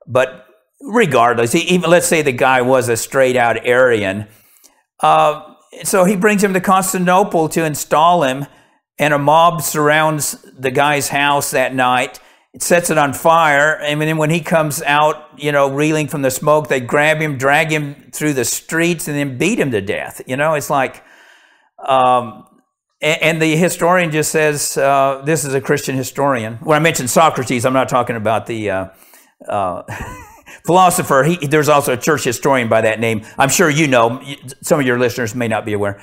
[0.07, 0.47] but
[0.81, 4.27] regardless, even let's say the guy was a straight out Arian.
[4.99, 5.55] Uh,
[5.85, 8.47] so he brings him to Constantinople to install him,
[8.99, 12.21] and a mob surrounds the guy's house that night
[12.53, 13.79] it sets it on fire.
[13.81, 17.39] And then when he comes out, you know, reeling from the smoke, they grab him,
[17.39, 20.21] drag him through the streets, and then beat him to death.
[20.27, 21.05] You know, it's like,
[21.79, 22.47] um,
[23.01, 26.57] and, the historian just says, uh, this is a Christian historian.
[26.57, 28.89] When I mentioned Socrates, I'm not talking about the uh,
[29.49, 29.83] uh,
[30.67, 31.23] philosopher.
[31.23, 33.25] He, there's also a church historian by that name.
[33.39, 34.23] I'm sure you know.
[34.63, 36.03] Some of your listeners may not be aware.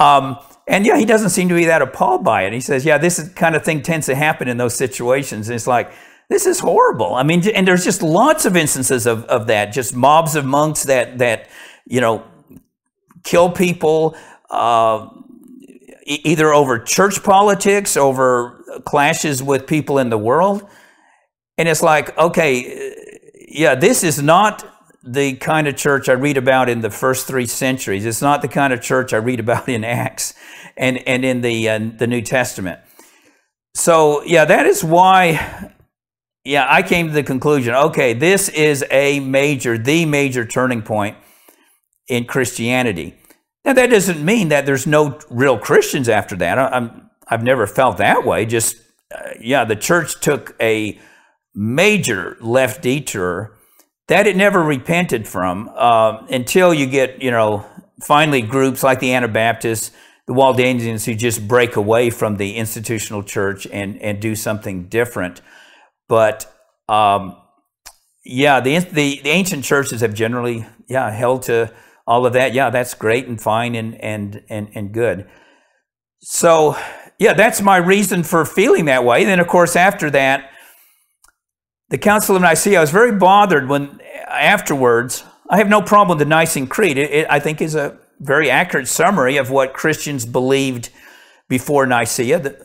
[0.00, 2.52] Um, and yeah, he doesn't seem to be that appalled by it.
[2.52, 5.48] He says, yeah, this kind of thing tends to happen in those situations.
[5.48, 5.90] And it's like,
[6.28, 7.14] this is horrible.
[7.14, 10.84] I mean, and there's just lots of instances of, of that, just mobs of monks
[10.84, 11.48] that, that,
[11.86, 12.22] you know,
[13.24, 14.14] kill people,
[14.50, 15.08] uh,
[16.04, 20.68] either over church politics, over clashes with people in the world.
[21.56, 22.94] And it's like, okay,
[23.48, 24.67] yeah, this is not
[25.12, 28.04] the kind of church I read about in the first three centuries.
[28.04, 30.34] It's not the kind of church I read about in Acts
[30.76, 32.80] and, and in the, uh, the New Testament.
[33.74, 35.72] So, yeah, that is why,
[36.44, 41.16] yeah, I came to the conclusion okay, this is a major, the major turning point
[42.08, 43.14] in Christianity.
[43.64, 46.58] Now, that doesn't mean that there's no real Christians after that.
[46.58, 46.90] I,
[47.28, 48.46] I've never felt that way.
[48.46, 48.76] Just,
[49.14, 50.98] uh, yeah, the church took a
[51.54, 53.57] major left detour
[54.08, 57.64] that it never repented from uh, until you get, you know,
[58.02, 59.90] finally groups like the Anabaptists,
[60.26, 65.40] the Waldensians who just break away from the institutional church and, and do something different.
[66.08, 66.52] But
[66.88, 67.36] um,
[68.24, 71.72] yeah, the, the, the ancient churches have generally, yeah, held to
[72.06, 72.54] all of that.
[72.54, 75.28] Yeah, that's great and fine and, and, and, and good.
[76.20, 76.76] So,
[77.18, 79.24] yeah, that's my reason for feeling that way.
[79.24, 80.50] Then, of course, after that,
[81.90, 86.26] the Council of Nicaea, I was very bothered when afterwards, I have no problem with
[86.26, 86.98] the Nicene Creed.
[86.98, 90.90] It, it, I think is a very accurate summary of what Christians believed
[91.48, 92.56] before Nicaea.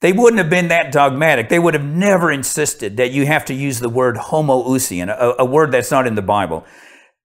[0.00, 1.48] They wouldn't have been that dogmatic.
[1.48, 5.44] They would have never insisted that you have to use the word homoousian, a, a
[5.44, 6.64] word that's not in the Bible.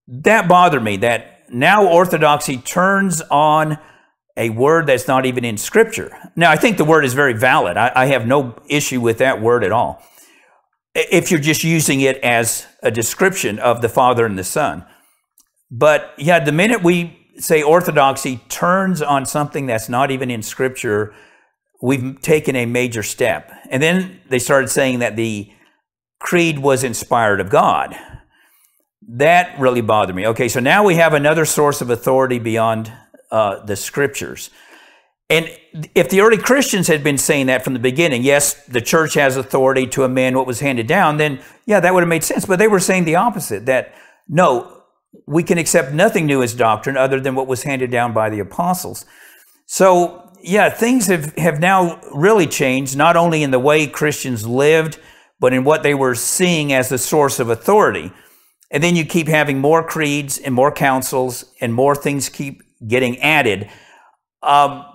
[0.07, 3.77] That bothered me that now orthodoxy turns on
[4.35, 6.15] a word that's not even in Scripture.
[6.35, 7.77] Now, I think the word is very valid.
[7.77, 10.03] I, I have no issue with that word at all
[10.97, 14.85] if you're just using it as a description of the Father and the Son.
[15.71, 21.13] But yeah, the minute we say orthodoxy turns on something that's not even in Scripture,
[21.81, 23.51] we've taken a major step.
[23.69, 25.51] And then they started saying that the
[26.19, 27.95] creed was inspired of God.
[29.07, 30.27] that really bothered me.
[30.27, 32.91] Okay, so now we have another source of authority beyond
[33.31, 34.49] uh, the scriptures.
[35.29, 35.49] And
[35.93, 39.35] if the early Christians had been saying that from the beginning, yes, the church has
[39.35, 42.45] authority to amend what was handed down, then yeah, that would have made sense.
[42.45, 43.93] But they were saying the opposite that
[44.29, 44.83] no,
[45.25, 48.39] we can accept nothing new as doctrine other than what was handed down by the
[48.39, 49.05] apostles.
[49.65, 54.99] So, yeah, things have, have now really changed, not only in the way Christians lived,
[55.39, 58.11] but in what they were seeing as the source of authority.
[58.71, 63.19] And then you keep having more creeds and more councils, and more things keep getting
[63.19, 63.69] added.
[64.43, 64.85] Um,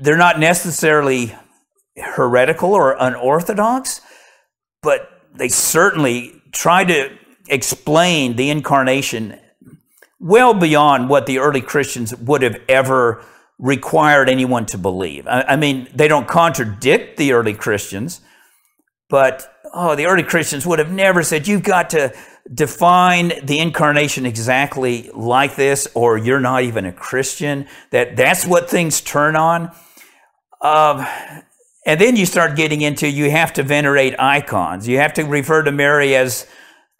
[0.00, 1.36] they're not necessarily
[1.96, 4.00] heretical or unorthodox,
[4.82, 7.16] but they certainly try to
[7.48, 9.38] explain the incarnation
[10.18, 13.24] well beyond what the early Christians would have ever
[13.58, 15.26] required anyone to believe.
[15.26, 18.20] I, I mean, they don't contradict the early Christians,
[19.08, 22.14] but oh, the early Christians would have never said, you've got to
[22.52, 27.66] define the incarnation exactly like this, or you're not even a Christian.
[27.90, 29.72] That that's what things turn on.
[30.60, 31.06] Um,
[31.86, 34.86] and then you start getting into you have to venerate icons.
[34.86, 36.46] You have to refer to Mary as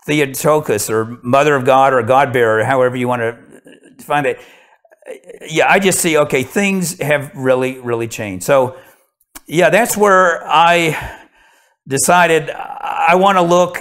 [0.06, 4.40] Theotokos or Mother of God or God bearer, however you want to find it.
[5.48, 8.44] Yeah, I just see, okay, things have really, really changed.
[8.44, 8.78] So,
[9.46, 11.26] yeah, that's where I
[11.86, 13.78] decided I want to look.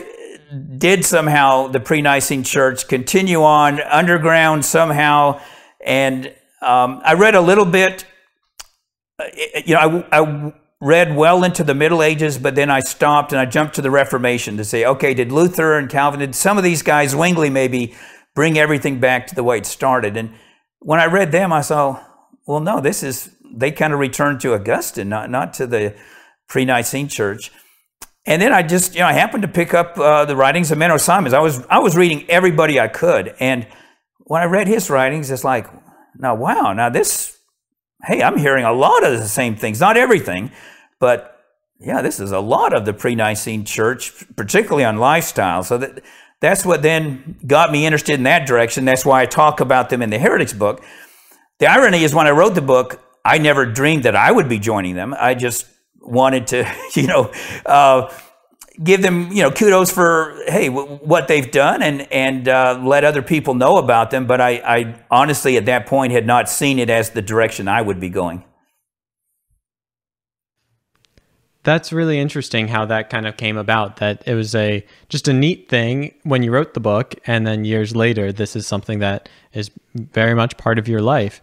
[0.77, 5.39] Did somehow the pre Nicene church continue on underground somehow?
[5.85, 6.27] And
[6.61, 8.05] um, I read a little bit
[9.65, 13.39] you know, I, I read well into the Middle Ages, but then I stopped and
[13.39, 16.63] I jumped to the Reformation to say, okay, did Luther and Calvin, did some of
[16.63, 17.95] these guys, Zwingli maybe,
[18.36, 20.15] bring everything back to the way it started?
[20.15, 20.34] And
[20.79, 22.03] when I read them, I saw,
[22.47, 25.95] well, no, this is, they kind of returned to Augustine, not, not to the
[26.47, 27.51] pre Nicene church.
[28.25, 30.77] And then I just, you know, I happened to pick up uh, the writings of
[30.77, 31.34] Menno Simons.
[31.34, 33.34] I was, I was reading everybody I could.
[33.39, 33.67] And
[34.19, 35.67] when I read his writings, it's like,
[36.15, 37.38] now, wow, now this,
[38.05, 40.51] hey, I'm hearing a lot of the same things, not everything,
[40.99, 41.35] but
[41.79, 45.63] yeah, this is a lot of the pre-Nicene church, particularly on lifestyle.
[45.63, 46.03] So that
[46.41, 48.85] that's what then got me interested in that direction.
[48.85, 50.83] That's why I talk about them in the Heretics book.
[51.59, 54.59] The irony is when I wrote the book, I never dreamed that I would be
[54.59, 55.13] joining them.
[55.17, 55.67] I just
[56.01, 57.31] wanted to, you know,
[57.65, 58.13] uh,
[58.83, 63.03] give them you know kudos for hey w- what they've done and and uh, let
[63.03, 64.25] other people know about them.
[64.25, 67.81] But I, I honestly at that point had not seen it as the direction i
[67.81, 68.43] would be going.
[71.63, 75.33] That's really interesting how that kind of came about that it was a just a
[75.33, 79.27] neat thing when you wrote the book and then years later this is something that
[79.53, 81.41] is very much part of your life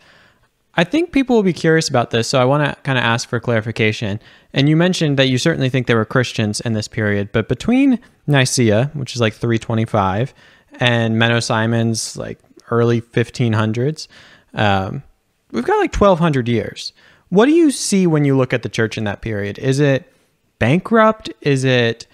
[0.76, 3.28] I think people will be curious about this, so I want to kind of ask
[3.28, 4.20] for clarification.
[4.52, 7.98] And you mentioned that you certainly think there were Christians in this period, but between
[8.26, 10.34] Nicaea, which is like 325,
[10.78, 12.38] and Menno Simons, like
[12.70, 14.06] early 1500s,
[14.52, 15.02] um,
[15.50, 16.92] we've got like 1200 years.
[17.30, 19.58] What do you see when you look at the church in that period?
[19.58, 20.12] Is it
[20.58, 21.30] bankrupt?
[21.40, 22.06] Is it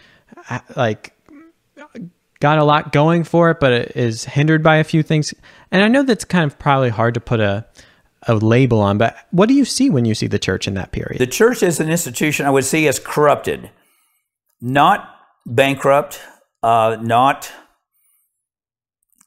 [0.48, 1.14] uh, like
[2.40, 5.35] got a lot going for it, but it is hindered by a few things?
[5.70, 7.66] And I know that's kind of probably hard to put a
[8.26, 10.92] a label on, but what do you see when you see the church in that
[10.92, 11.18] period?
[11.18, 13.70] The church as an institution, I would see as corrupted,
[14.61, 16.20] not bankrupt,
[16.62, 17.50] uh, not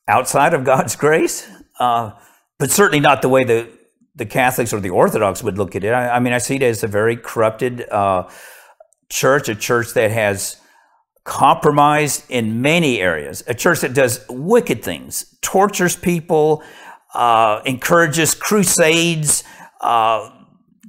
[0.08, 1.48] outside of God's grace,
[1.80, 2.12] uh,
[2.58, 3.70] but certainly not the way the
[4.18, 5.90] the Catholics or the Orthodox would look at it.
[5.90, 8.30] I, I mean, I see it as a very corrupted uh,
[9.10, 10.56] church, a church that has
[11.26, 16.64] compromised in many areas, a church that does wicked things, tortures people,
[17.16, 19.44] uh, encourages crusades,
[19.82, 20.30] uh,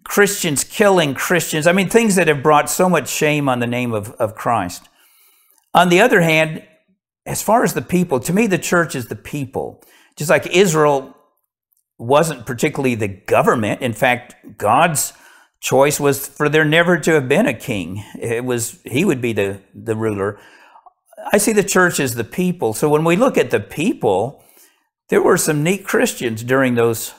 [0.05, 1.67] Christians killing Christians.
[1.67, 4.89] I mean, things that have brought so much shame on the name of, of Christ.
[5.73, 6.65] On the other hand,
[7.25, 9.83] as far as the people, to me, the church is the people.
[10.17, 11.17] Just like Israel
[11.99, 13.83] wasn't particularly the government.
[13.83, 15.13] In fact, God's
[15.61, 18.05] choice was for there never to have been a king.
[18.21, 20.39] It was he would be the, the ruler.
[21.33, 22.73] I see the church as the people.
[22.75, 24.45] So when we look at the people,
[25.09, 27.15] there were some neat Christians during those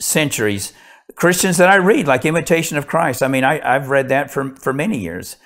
[0.00, 0.72] centuries.
[1.14, 3.22] Christians that I read, like Imitation of Christ.
[3.22, 5.36] I mean, I, have read that for, for many years.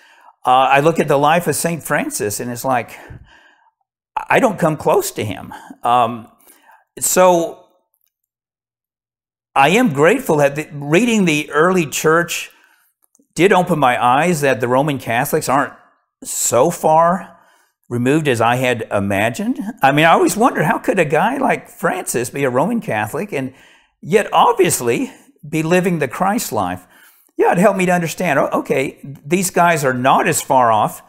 [0.45, 1.83] Uh, I look at the life of St.
[1.83, 2.99] Francis, and it's like,
[4.29, 5.53] I don't come close to him.
[5.83, 6.29] Um,
[6.99, 7.67] so
[9.55, 12.51] I am grateful that the, reading the early church
[13.35, 15.75] did open my eyes that the Roman Catholics aren't
[16.25, 17.36] so far
[17.89, 19.61] removed as I had imagined.
[19.83, 23.33] I mean, I always wondered how could a guy like Francis be a Roman Catholic
[23.33, 23.55] and
[24.01, 25.13] yet obviously
[25.49, 26.87] be living the Christ life?
[27.37, 28.39] Yeah, it helped me to understand.
[28.39, 31.03] Oh, okay, these guys are not as far off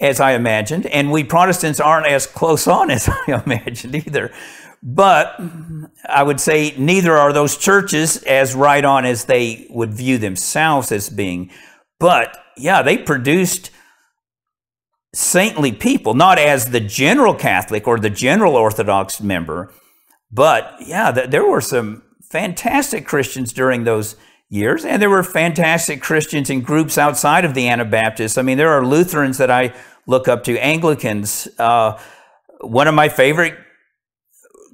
[0.00, 4.32] as I imagined, and we Protestants aren't as close on as I imagined either.
[4.82, 5.40] But
[6.08, 10.90] I would say neither are those churches as right on as they would view themselves
[10.90, 11.50] as being.
[12.00, 13.70] But yeah, they produced
[15.14, 19.72] saintly people, not as the general Catholic or the general Orthodox member,
[20.30, 24.16] but yeah, there were some fantastic Christians during those
[24.48, 28.38] years, and there were fantastic Christians in groups outside of the Anabaptists.
[28.38, 29.74] I mean, there are Lutherans that I
[30.06, 31.48] look up to, Anglicans.
[31.58, 31.98] Uh,
[32.60, 33.58] one of my favorite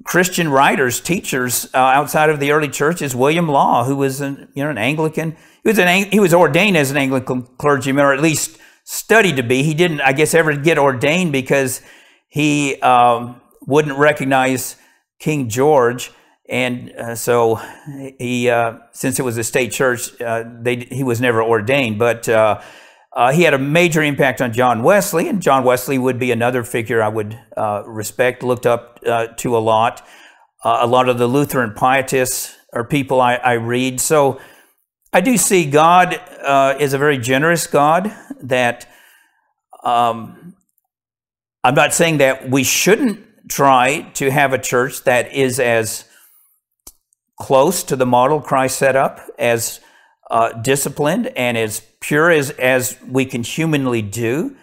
[0.05, 4.47] Christian writers, teachers uh, outside of the early church is William Law, who was an,
[4.53, 5.35] you know, an Anglican.
[5.63, 8.57] He was, an, he was ordained as an Anglican clergyman, or at least
[8.91, 9.61] studied to be.
[9.61, 11.83] He didn't, I guess, ever get ordained because
[12.27, 14.77] he um, wouldn't recognize
[15.19, 16.11] King George.
[16.49, 17.61] And uh, so
[18.17, 21.99] he, uh, since it was a state church, uh, they, he was never ordained.
[21.99, 22.61] But uh,
[23.15, 26.63] uh, he had a major impact on John Wesley, and John Wesley would be another
[26.63, 30.03] figure I would uh, respect, looked up to a lot.
[30.63, 34.01] A lot of the Lutheran pietists are people I, I read.
[34.01, 34.41] So
[35.13, 36.19] I do see God
[36.79, 38.11] is a very generous God
[38.41, 38.87] that
[39.83, 40.55] um,
[41.63, 46.05] I'm not saying that we shouldn't try to have a church that is as
[47.39, 49.79] close to the model Christ set up as
[50.29, 54.55] uh, disciplined and as pure as, as we can humanly do.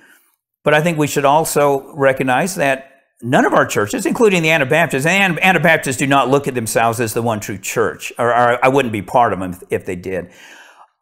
[0.62, 5.06] But I think we should also recognize that none of our churches, including the Anabaptists,
[5.06, 8.68] and Anabaptists do not look at themselves as the one true church, or, or I
[8.68, 10.30] wouldn't be part of them if, if they did.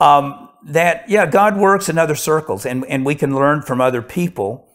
[0.00, 4.02] Um, that, yeah, God works in other circles and, and we can learn from other
[4.02, 4.68] people.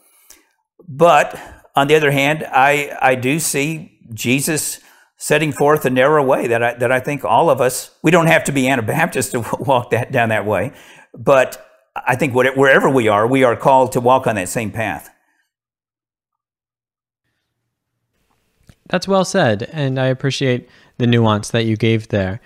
[0.87, 1.39] But
[1.75, 4.79] on the other hand, I, I do see Jesus
[5.17, 8.27] setting forth a narrow way that I, that I think all of us, we don't
[8.27, 10.71] have to be Anabaptists to walk that down that way,
[11.13, 11.65] but
[11.95, 15.09] I think wherever we are, we are called to walk on that same path.
[18.87, 20.67] That's well said, and I appreciate
[20.97, 22.41] the nuance that you gave there.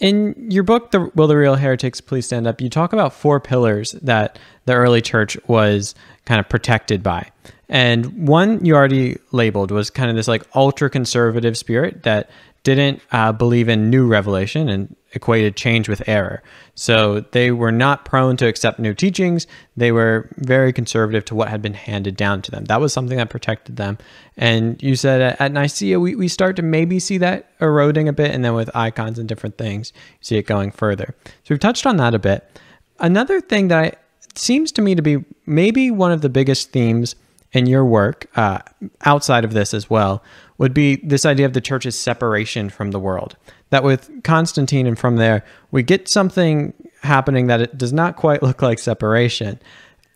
[0.00, 3.38] In your book, the, Will the Real Heretics Please Stand Up, you talk about four
[3.38, 5.94] pillars that the early church was
[6.24, 7.30] kind of protected by.
[7.68, 12.30] And one you already labeled was kind of this like ultra conservative spirit that
[12.62, 16.42] didn't uh, believe in new revelation and equated change with error.
[16.74, 19.46] So they were not prone to accept new teachings.
[19.76, 22.66] They were very conservative to what had been handed down to them.
[22.66, 23.98] That was something that protected them.
[24.36, 28.30] And you said at Nicaea, we, we start to maybe see that eroding a bit.
[28.30, 31.14] And then with icons and different things, you see it going further.
[31.24, 32.60] So we've touched on that a bit.
[32.98, 33.92] Another thing that I,
[34.36, 37.16] seems to me to be maybe one of the biggest themes
[37.52, 38.60] in your work, uh,
[39.04, 40.22] outside of this as well,
[40.60, 43.34] would be this idea of the church's separation from the world.
[43.70, 48.42] That with Constantine and from there, we get something happening that it does not quite
[48.44, 49.58] look like separation.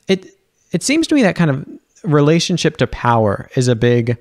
[0.06, 0.38] It
[0.70, 1.66] it seems to me that kind of
[2.04, 4.18] relationship to power is a big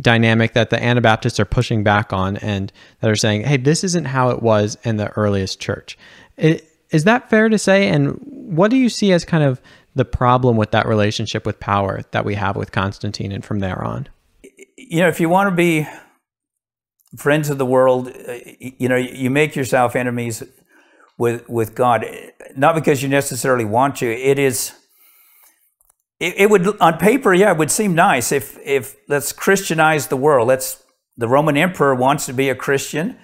[0.00, 4.06] dynamic that the Anabaptists are pushing back on and that are saying, hey, this isn't
[4.06, 5.98] how it was in the earliest church.
[6.38, 7.88] It, is that fair to say?
[7.88, 9.60] And what do you see as kind of
[9.94, 13.82] the problem with that relationship with power that we have with Constantine and from there
[13.82, 14.08] on?
[14.76, 15.86] You know, if you want to be
[17.16, 20.42] friends of the world, uh, you know, you make yourself enemies
[21.18, 22.04] with with God,
[22.56, 24.06] not because you necessarily want to.
[24.06, 24.72] It is.
[26.18, 30.16] It, it would on paper, yeah, it would seem nice if if let's Christianize the
[30.16, 30.48] world.
[30.48, 30.82] Let's
[31.16, 33.18] the Roman emperor wants to be a Christian,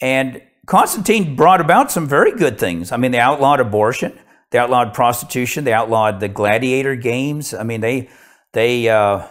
[0.00, 2.92] and Constantine brought about some very good things.
[2.92, 4.18] I mean, they outlawed abortion.
[4.50, 5.64] They outlawed prostitution.
[5.64, 7.54] They outlawed the gladiator games.
[7.54, 8.08] I mean, they
[8.52, 9.26] they uh,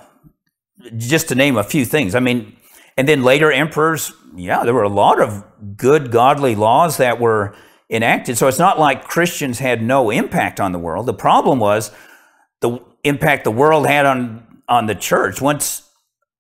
[0.98, 2.16] just to name a few things.
[2.16, 2.58] I mean,
[2.98, 5.44] and then later emperors, yeah, there were a lot of
[5.78, 7.56] good godly laws that were
[7.90, 8.38] enacted.
[8.38, 11.06] So it's not like Christians had no impact on the world.
[11.06, 11.92] The problem was
[12.62, 15.42] the impact the world had on on the church.
[15.42, 15.84] Once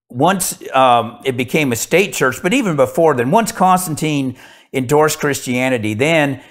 [0.09, 4.37] once um, it became a state church, but even before then, once Constantine
[4.73, 6.41] endorsed Christianity, then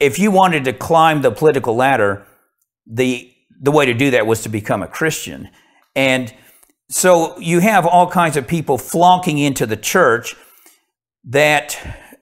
[0.00, 2.26] if you wanted to climb the political ladder,
[2.86, 3.30] the
[3.60, 5.48] the way to do that was to become a Christian.
[5.96, 6.32] And
[6.88, 10.34] so you have all kinds of people flocking into the church
[11.24, 11.78] that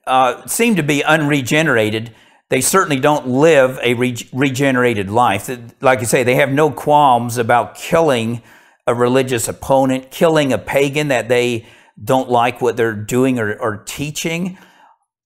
[0.07, 2.15] uh, seem to be unregenerated.
[2.49, 5.51] They certainly don't live a re- regenerated life.
[5.81, 8.43] Like I say, they have no qualms about killing
[8.87, 11.67] a religious opponent, killing a pagan that they
[12.03, 14.59] don't like what they're doing or, or teaching.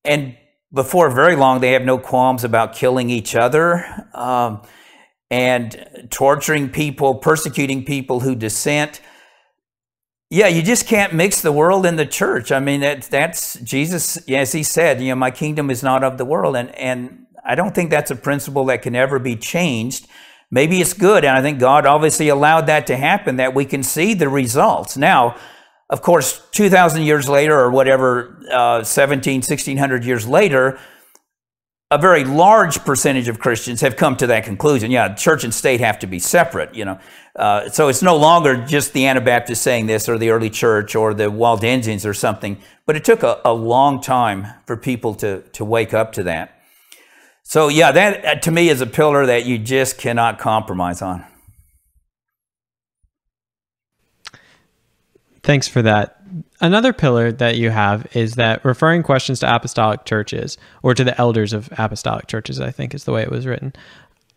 [0.05, 0.37] And
[0.72, 3.84] before very long, they have no qualms about killing each other
[4.14, 4.62] um,
[5.30, 9.01] and torturing people, persecuting people who dissent.
[10.29, 12.51] Yeah, you just can't mix the world and the church.
[12.51, 16.18] I mean, that, that's Jesus, as he said, you know, my kingdom is not of
[16.18, 16.57] the world.
[16.57, 20.09] And, and I don't think that's a principle that can ever be changed
[20.51, 21.24] maybe it's good.
[21.24, 24.97] And I think God obviously allowed that to happen that we can see the results.
[24.97, 25.37] Now,
[25.91, 30.79] of course, 2,000 years later or whatever, uh, 17, 1600 years later,
[31.91, 34.91] a very large percentage of Christians have come to that conclusion.
[34.91, 36.99] Yeah, church and state have to be separate, you know.
[37.37, 41.14] Uh, so it's no longer just the Anabaptists saying this or the early church or
[41.14, 45.64] the Waldensians or something, but it took a, a long time for people to, to
[45.64, 46.61] wake up to that.
[47.45, 51.24] So, yeah, that uh, to me is a pillar that you just cannot compromise on.
[55.47, 56.20] Thanks for that.
[56.61, 61.16] Another pillar that you have is that referring questions to apostolic churches or to the
[61.20, 63.72] elders of apostolic churches, I think is the way it was written.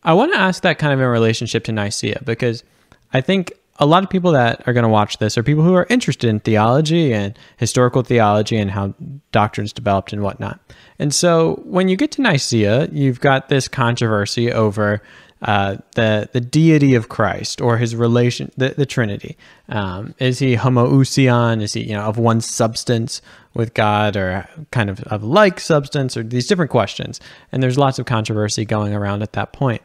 [0.03, 2.63] I want to ask that kind of in relationship to Nicaea because
[3.11, 5.73] I think a lot of people that are going to watch this are people who
[5.73, 8.93] are interested in theology and historical theology and how
[9.31, 10.59] doctrines developed and whatnot.
[10.99, 15.01] And so when you get to Nicaea, you've got this controversy over
[15.41, 19.37] uh, the the deity of Christ or his relation, the, the Trinity.
[19.69, 21.61] Um, is he homoousion?
[21.61, 23.21] Is he you know of one substance
[23.53, 27.19] with God, or kind of of like substance, or these different questions?
[27.51, 29.81] And there's lots of controversy going around at that point.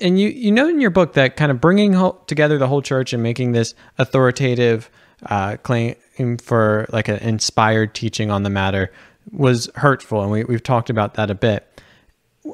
[0.00, 1.94] and you you know in your book that kind of bringing
[2.26, 4.90] together the whole church and making this authoritative
[5.26, 5.94] uh, claim
[6.38, 8.90] for like an inspired teaching on the matter
[9.32, 11.66] was hurtful, and we, we've talked about that a bit.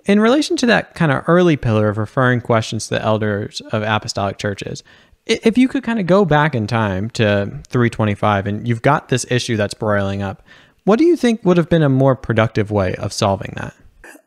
[0.04, 3.82] In relation to that kind of early pillar of referring questions to the elders of
[3.82, 4.82] apostolic churches,
[5.26, 9.26] if you could kind of go back in time to 325 and you've got this
[9.30, 10.42] issue that's broiling up,
[10.84, 13.74] what do you think would have been a more productive way of solving that?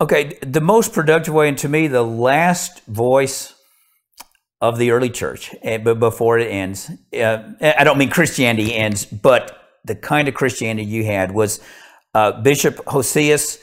[0.01, 3.53] Okay, the most productive way, and to me, the last voice
[4.61, 9.05] of the early church, eh, but before it ends, uh, I don't mean Christianity ends,
[9.05, 11.61] but the kind of Christianity you had was
[12.13, 13.61] uh, Bishop Hosius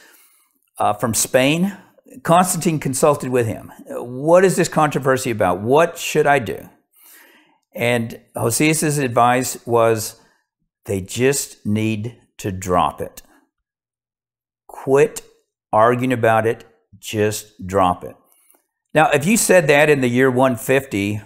[0.79, 1.77] uh, from Spain.
[2.23, 3.71] Constantine consulted with him.
[3.87, 5.61] What is this controversy about?
[5.61, 6.69] What should I do?
[7.73, 10.19] And Hosius's advice was
[10.85, 13.21] they just need to drop it.
[14.67, 15.21] Quit
[15.71, 16.65] arguing about it,
[16.97, 18.15] just drop it.
[18.93, 21.21] Now, if you said that in the year 150,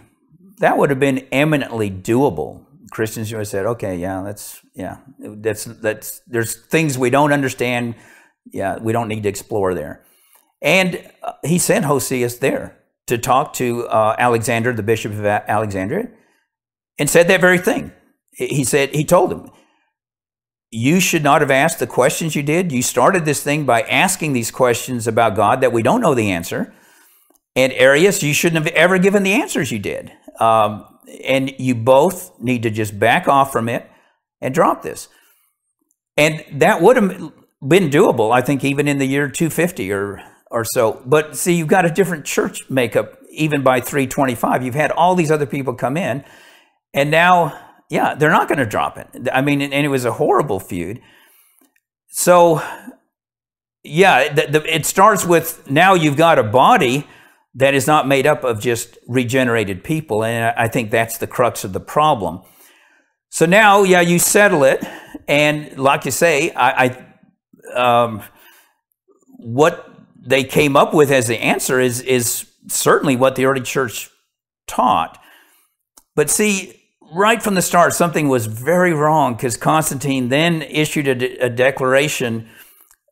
[0.60, 2.66] that would have been eminently doable.
[2.92, 7.96] Christians would have said, "Okay, yeah, that's yeah, that's that's there's things we don't understand.
[8.52, 10.04] Yeah, we don't need to explore there."
[10.62, 16.10] And uh, he sent Hosius there to talk to uh, Alexander, the bishop of Alexandria,
[17.00, 17.92] and said that very thing.
[18.34, 19.52] He said he told him,
[20.72, 22.72] you should not have asked the questions you did.
[22.72, 26.32] You started this thing by asking these questions about God that we don't know the
[26.32, 26.74] answer.
[27.58, 30.14] And Arius, you shouldn't have ever given the answers you did.
[30.40, 30.86] Um,
[31.26, 33.90] and you both need to just back off from it
[34.40, 35.10] and drop this.
[36.16, 37.34] And that would have
[37.68, 41.02] been doable, I think, even in the year 250 or, or so.
[41.06, 44.64] But see, you've got a different church makeup even by 325.
[44.64, 46.24] You've had all these other people come in.
[46.94, 47.58] And now
[47.92, 49.28] yeah, they're not going to drop it.
[49.34, 51.02] I mean, and it was a horrible feud.
[52.08, 52.64] So,
[53.84, 57.06] yeah, the, the, it starts with now you've got a body
[57.56, 60.24] that is not made up of just regenerated people.
[60.24, 62.44] And I think that's the crux of the problem.
[63.30, 64.86] So now, yeah, you settle it.
[65.28, 66.96] And like you say, I,
[67.76, 68.24] I um,
[69.38, 69.91] what
[70.22, 74.10] they came up with as the answer is, is certainly what the early church
[74.68, 75.22] taught.
[76.16, 76.80] But see,
[77.14, 81.50] right from the start, something was very wrong because Constantine then issued a, de- a
[81.50, 82.48] declaration,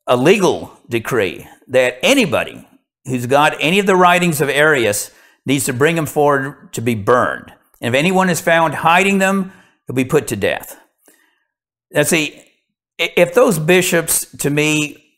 [0.08, 2.68] a legal decree, that anybody
[3.06, 5.12] who's got any of the writings of Arius
[5.46, 7.52] needs to bring them forward to be burned.
[7.82, 9.52] And if anyone is found hiding them,
[9.88, 10.78] he'll be put to death.
[11.92, 12.44] Now, see,
[12.98, 15.09] if those bishops, to me,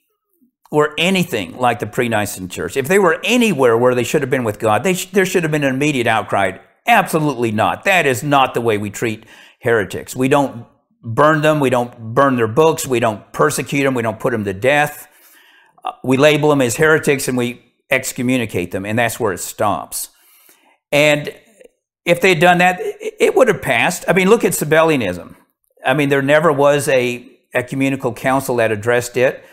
[0.71, 4.45] were anything like the pre-Nicene church, if they were anywhere where they should have been
[4.45, 6.57] with God, sh- there should have been an immediate outcry
[6.87, 7.83] Absolutely not.
[7.83, 9.25] That is not the way we treat
[9.59, 10.15] heretics.
[10.15, 10.65] We don't
[11.03, 11.59] burn them.
[11.59, 12.87] We don't burn their books.
[12.87, 13.93] We don't persecute them.
[13.93, 15.07] We don't put them to death.
[15.83, 20.09] Uh, we label them as heretics and we excommunicate them, and that's where it stops.
[20.91, 21.33] And
[22.05, 24.05] if they'd done that, it would have passed.
[24.07, 25.35] I mean, look at Sabellianism.
[25.85, 29.43] I mean, there never was a ecumenical council that addressed it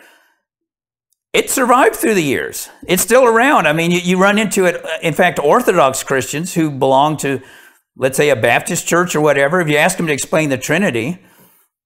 [1.33, 2.69] it survived through the years.
[2.87, 3.67] It's still around.
[3.67, 4.85] I mean, you, you run into it.
[4.85, 7.41] Uh, in fact, Orthodox Christians who belong to,
[7.97, 11.19] let's say, a Baptist church or whatever, if you ask them to explain the Trinity,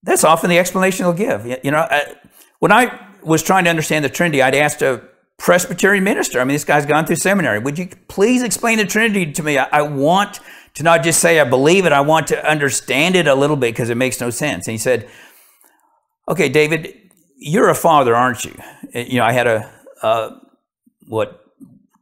[0.03, 1.47] that's often the explanation they'll give.
[1.65, 2.15] You know, I,
[2.61, 5.03] when I was trying to understand the Trinity, I'd asked a
[5.39, 6.41] Presbyterian minister.
[6.41, 7.59] I mean, this guy's gone through seminary.
[7.59, 9.59] Would you please explain the Trinity to me?
[9.59, 10.41] I, I want
[10.75, 13.75] to not just say I believe it, I want to understand it a little bit
[13.75, 14.67] because it makes no sense.
[14.67, 15.09] And he said,
[16.29, 17.02] Okay, David,
[17.43, 18.55] you're a father, aren't you?
[18.95, 19.71] You know, I had a,
[20.03, 20.39] uh,
[21.07, 21.45] what,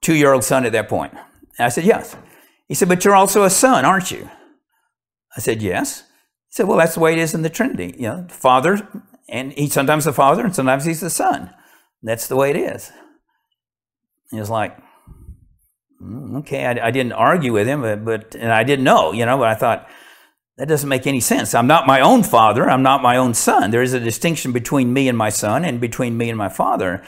[0.01, 1.13] two year old son at that point.
[1.13, 2.17] And I said, Yes.
[2.69, 4.29] He said, But you're also a son, aren't you?
[5.37, 6.01] I said, Yes.
[6.49, 7.95] He said, Well, that's the way it is in the Trinity.
[7.97, 8.87] You know, Father,
[9.29, 11.51] and he's sometimes the Father, and sometimes he's the Son.
[12.03, 12.91] That's the way it is.
[14.31, 14.77] He was like,
[16.03, 19.27] mm, Okay, I, I, didn't argue with him, but, but and I didn't know, you
[19.27, 19.89] know, but I thought,
[20.61, 21.55] that doesn't make any sense.
[21.55, 22.69] I'm not my own father.
[22.69, 23.71] I'm not my own son.
[23.71, 27.03] There is a distinction between me and my son and between me and my father.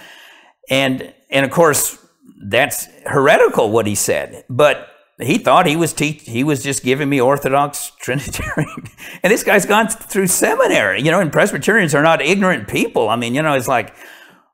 [0.70, 1.98] And, and of course,
[2.42, 4.46] that's heretical what he said.
[4.48, 4.88] But
[5.20, 8.84] he thought he was he was just giving me orthodox trinitarian
[9.22, 13.14] and this guy's gone through seminary you know and presbyterians are not ignorant people i
[13.14, 13.94] mean you know it's like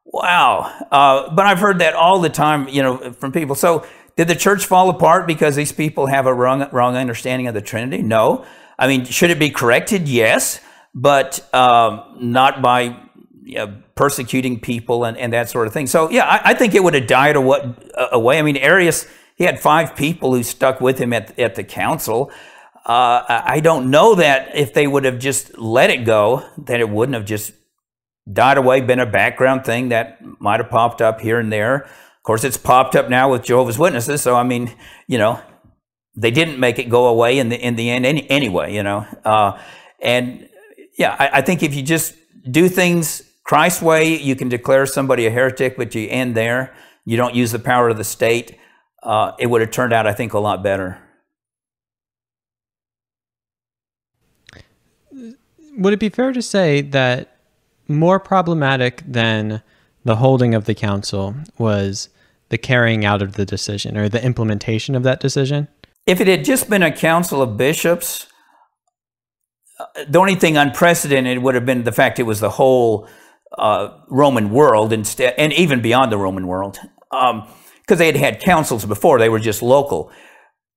[0.04, 3.86] wow uh, but i've heard that all the time you know from people so
[4.16, 7.62] did the church fall apart because these people have a wrong wrong understanding of the
[7.62, 8.44] trinity no
[8.78, 10.60] i mean should it be corrected yes
[10.94, 12.98] but um, not by
[13.48, 15.86] you know, persecuting people and, and that sort of thing.
[15.86, 18.38] So yeah, I, I think it would have died away.
[18.38, 19.06] I mean, Arius,
[19.36, 22.30] he had five people who stuck with him at, at the council.
[22.84, 26.90] Uh, I don't know that if they would have just let it go, that it
[26.90, 27.52] wouldn't have just
[28.30, 31.84] died away, been a background thing that might have popped up here and there.
[31.84, 34.20] Of course, it's popped up now with Jehovah's Witnesses.
[34.20, 34.74] So I mean,
[35.06, 35.40] you know,
[36.20, 38.74] they didn't make it go away in the in the end any, anyway.
[38.74, 39.58] You know, uh,
[40.00, 40.48] and
[40.96, 42.14] yeah, I, I think if you just
[42.50, 46.74] do things Christ's way, you can declare somebody a heretic, but you end there.
[47.04, 48.58] You don't use the power of the state.
[49.02, 50.98] Uh, it would have turned out, I think, a lot better.
[55.78, 57.36] Would it be fair to say that
[57.86, 59.62] more problematic than
[60.04, 62.08] the holding of the council was
[62.48, 65.68] the carrying out of the decision or the implementation of that decision?
[66.08, 68.28] If it had just been a council of bishops,
[70.08, 73.06] the only thing unprecedented would have been the fact it was the whole
[73.58, 76.78] uh, Roman world instead, and even beyond the Roman world,
[77.10, 80.10] because um, they had had councils before, they were just local.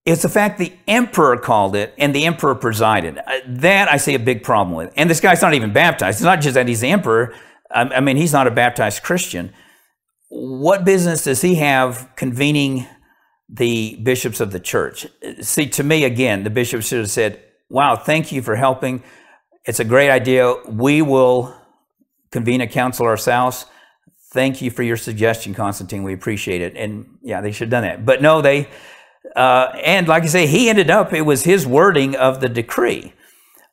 [0.05, 3.17] It's the fact the emperor called it and the emperor presided.
[3.17, 4.91] Uh, that I see a big problem with.
[4.97, 6.17] And this guy's not even baptized.
[6.17, 7.33] It's not just that he's the emperor.
[7.73, 9.53] I, I mean, he's not a baptized Christian.
[10.27, 12.85] What business does he have convening
[13.51, 15.05] the bishops of the church?
[15.41, 19.03] See, to me, again, the bishops should have said, Wow, thank you for helping.
[19.65, 20.55] It's a great idea.
[20.67, 21.55] We will
[22.31, 23.65] convene a council ourselves.
[24.33, 26.03] Thank you for your suggestion, Constantine.
[26.03, 26.75] We appreciate it.
[26.75, 28.05] And yeah, they should have done that.
[28.05, 28.67] But no, they,
[29.35, 33.13] uh, and like I say, he ended up, it was his wording of the decree.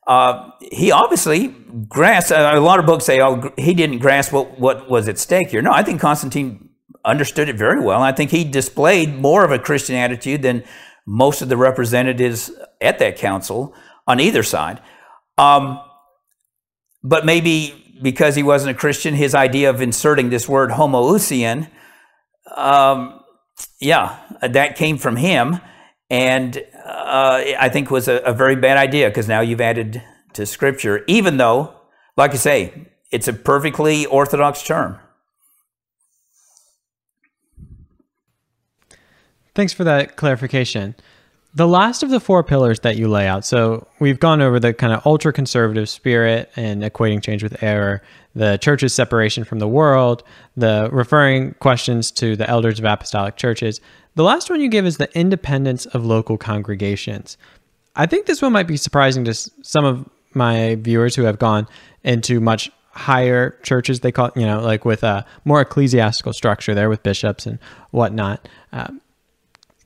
[0.05, 1.49] Uh, he obviously
[1.87, 5.49] grasped, a lot of books say, oh, he didn't grasp what, what was at stake
[5.49, 5.61] here.
[5.61, 6.68] No, I think Constantine
[7.05, 8.01] understood it very well.
[8.01, 10.63] I think he displayed more of a Christian attitude than
[11.05, 13.73] most of the representatives at that council
[14.07, 14.81] on either side.
[15.37, 15.79] Um,
[17.03, 21.69] but maybe because he wasn't a Christian, his idea of inserting this word homoousian,
[22.55, 23.21] um,
[23.79, 25.59] yeah, that came from him.
[26.09, 30.01] And uh, I think was a, a very bad idea because now you've added
[30.33, 31.73] to Scripture, even though,
[32.17, 34.99] like I say, it's a perfectly orthodox term.
[39.55, 40.95] Thanks for that clarification.
[41.55, 43.43] The last of the four pillars that you lay out.
[43.43, 48.03] So we've gone over the kind of ultra conservative spirit and equating change with error,
[48.35, 50.23] the church's separation from the world,
[50.55, 53.81] the referring questions to the elders of apostolic churches.
[54.15, 57.37] The last one you give is the independence of local congregations.
[57.95, 61.67] I think this one might be surprising to some of my viewers who have gone
[62.03, 64.01] into much higher churches.
[64.01, 67.57] They call it, you know, like with a more ecclesiastical structure there with bishops and
[67.91, 68.47] whatnot.
[68.71, 69.01] Um,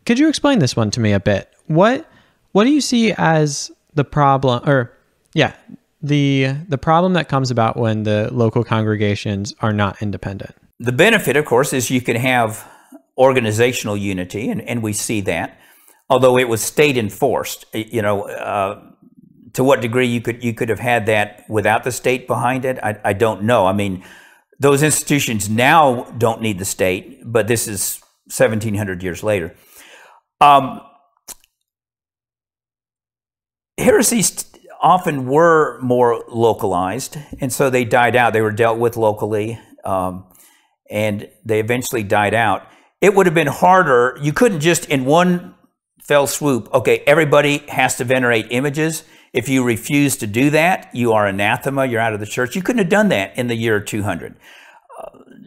[0.06, 1.52] could you explain this one to me a bit?
[1.68, 2.10] What
[2.52, 4.98] what do you see as the problem or
[5.34, 5.54] yeah,
[6.02, 10.56] the the problem that comes about when the local congregations are not independent?
[10.80, 12.68] The benefit, of course, is you can have
[13.18, 15.60] organizational unity, and, and we see that.
[16.10, 18.82] Although it was state enforced, you know, uh,
[19.54, 22.78] to what degree you could you could have had that without the state behind it,
[22.84, 23.66] I, I don't know.
[23.66, 24.04] I mean,
[24.60, 29.56] those institutions now don't need the state, but this is 1700 years later.
[30.42, 30.82] Um,
[33.78, 38.34] heresies often were more localized, and so they died out.
[38.34, 40.26] They were dealt with locally, um,
[40.90, 42.68] and they eventually died out.
[43.00, 44.18] It would have been harder.
[44.22, 45.56] You couldn't just in one
[46.04, 49.04] fell swoop, okay, everybody has to venerate images.
[49.32, 52.56] If you refuse to do that, you are anathema, you're out of the church.
[52.56, 54.36] You couldn't have done that in the year 200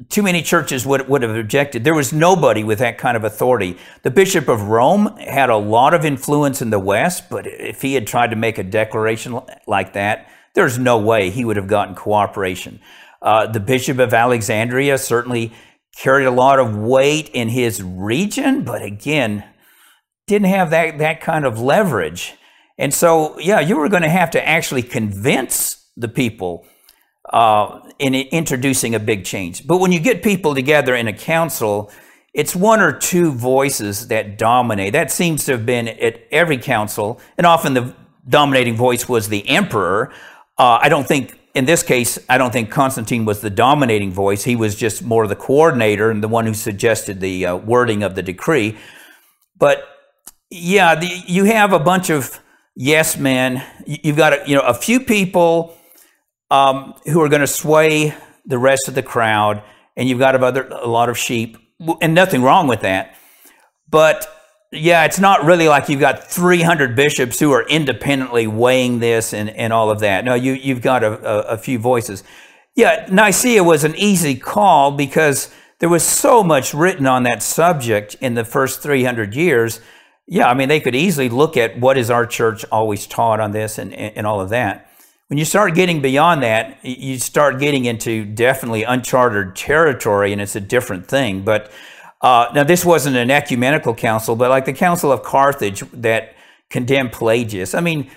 [0.08, 1.84] too many churches would, would have objected.
[1.84, 3.76] There was nobody with that kind of authority.
[4.02, 7.94] The Bishop of Rome had a lot of influence in the West, but if he
[7.94, 11.94] had tried to make a declaration like that, there's no way he would have gotten
[11.94, 12.80] cooperation.
[13.20, 15.52] Uh, the Bishop of Alexandria certainly
[15.96, 19.44] carried a lot of weight in his region, but again,
[20.26, 22.34] didn't have that, that kind of leverage.
[22.78, 26.66] And so, yeah, you were going to have to actually convince the people
[27.32, 29.66] uh, in introducing a big change.
[29.66, 31.90] But when you get people together in a council,
[32.34, 34.92] it's one or two voices that dominate.
[34.92, 37.94] That seems to have been at every council, and often the
[38.28, 40.12] dominating voice was the emperor.
[40.58, 44.44] Uh, I don't think, in this case, I don't think Constantine was the dominating voice.
[44.44, 48.14] He was just more the coordinator and the one who suggested the uh, wording of
[48.14, 48.76] the decree.
[49.58, 49.84] But
[50.50, 52.40] yeah, the, you have a bunch of
[52.74, 53.64] yes men.
[53.86, 55.75] You've got a, you know a few people
[56.50, 59.62] um, who are going to sway the rest of the crowd,
[59.96, 61.56] and you've got other, a lot of sheep,
[62.00, 63.16] and nothing wrong with that.
[63.88, 64.26] But
[64.72, 69.50] yeah, it's not really like you've got 300 bishops who are independently weighing this and,
[69.50, 70.24] and all of that.
[70.24, 72.24] No, you, you've got a, a, a few voices.
[72.74, 78.16] Yeah, Nicaea was an easy call because there was so much written on that subject
[78.20, 79.80] in the first 300 years.
[80.26, 83.52] Yeah, I mean, they could easily look at what is our church always taught on
[83.52, 84.90] this and, and all of that.
[85.28, 90.54] When you start getting beyond that, you start getting into definitely uncharted territory, and it's
[90.54, 91.42] a different thing.
[91.42, 91.72] But
[92.20, 96.34] uh, now, this wasn't an ecumenical council, but like the Council of Carthage that
[96.70, 97.74] condemned Pelagius.
[97.74, 98.08] I mean,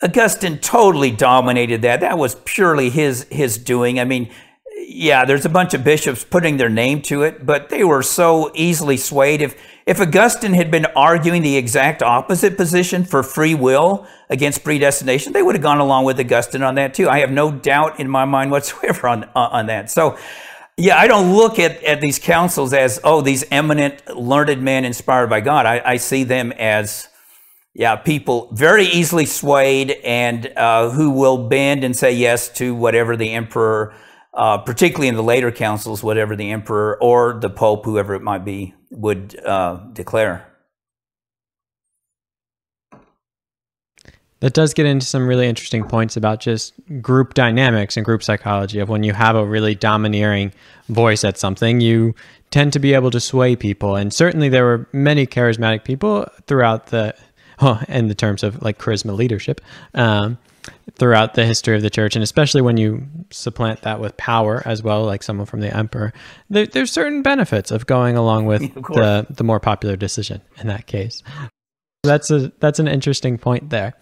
[0.00, 2.00] Augustine totally dominated that.
[2.00, 3.98] That was purely his his doing.
[3.98, 4.30] I mean,
[4.76, 8.52] yeah, there's a bunch of bishops putting their name to it, but they were so
[8.54, 9.42] easily swayed.
[9.42, 15.32] If if Augustine had been arguing the exact opposite position for free will against predestination,
[15.32, 17.08] they would have gone along with Augustine on that too.
[17.08, 19.90] I have no doubt in my mind whatsoever on on that.
[19.90, 20.18] So,
[20.76, 25.30] yeah, I don't look at, at these councils as oh these eminent learned men inspired
[25.30, 25.64] by God.
[25.64, 27.08] I, I see them as
[27.72, 33.16] yeah, people very easily swayed and uh, who will bend and say yes to whatever
[33.16, 33.94] the emperor
[34.38, 38.44] uh, particularly in the later councils, whatever the emperor or the pope, whoever it might
[38.44, 40.46] be, would uh, declare.
[44.38, 46.72] That does get into some really interesting points about just
[47.02, 50.52] group dynamics and group psychology of when you have a really domineering
[50.88, 52.14] voice at something, you
[52.52, 53.96] tend to be able to sway people.
[53.96, 57.16] And certainly there were many charismatic people throughout the,
[57.60, 59.60] oh, in the terms of like charisma leadership,
[59.94, 60.38] um,
[60.98, 64.82] throughout the history of the church, and especially when you supplant that with power as
[64.82, 66.12] well, like someone from the emperor,
[66.50, 70.86] there, there's certain benefits of going along with the the more popular decision in that
[70.86, 71.22] case.
[72.02, 73.94] That's a that's an interesting point there.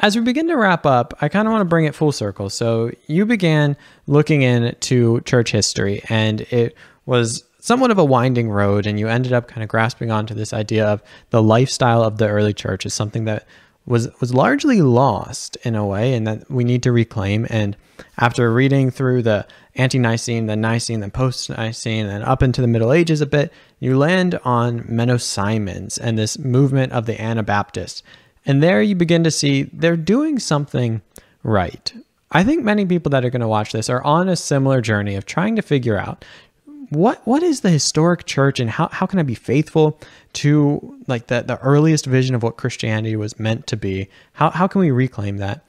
[0.00, 2.50] As we begin to wrap up, I kind of want to bring it full circle.
[2.50, 6.74] So you began looking into church history, and it
[7.06, 10.52] was somewhat of a winding road, and you ended up kind of grasping onto this
[10.52, 13.46] idea of the lifestyle of the early church is something that
[13.86, 17.46] was was largely lost in a way and that we need to reclaim.
[17.50, 17.76] And
[18.18, 23.20] after reading through the ante-nicene the nicene the post-nicene and up into the middle ages
[23.20, 28.02] a bit you land on menno simons and this movement of the anabaptists.
[28.46, 31.02] And there you begin to see they're doing something
[31.42, 31.92] right.
[32.30, 35.14] I think many people that are going to watch this are on a similar journey
[35.14, 36.24] of trying to figure out
[36.90, 39.98] what what is the historic church and how, how can I be faithful
[40.34, 44.08] to like the, the earliest vision of what Christianity was meant to be?
[44.32, 45.64] How how can we reclaim that?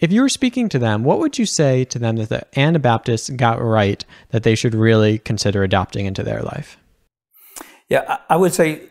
[0.00, 3.30] If you were speaking to them, what would you say to them that the Anabaptists
[3.30, 6.76] got right that they should really consider adopting into their life?
[7.88, 8.90] Yeah, I would say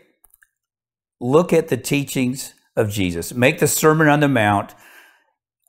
[1.20, 3.34] look at the teachings of Jesus.
[3.34, 4.74] Make the Sermon on the Mount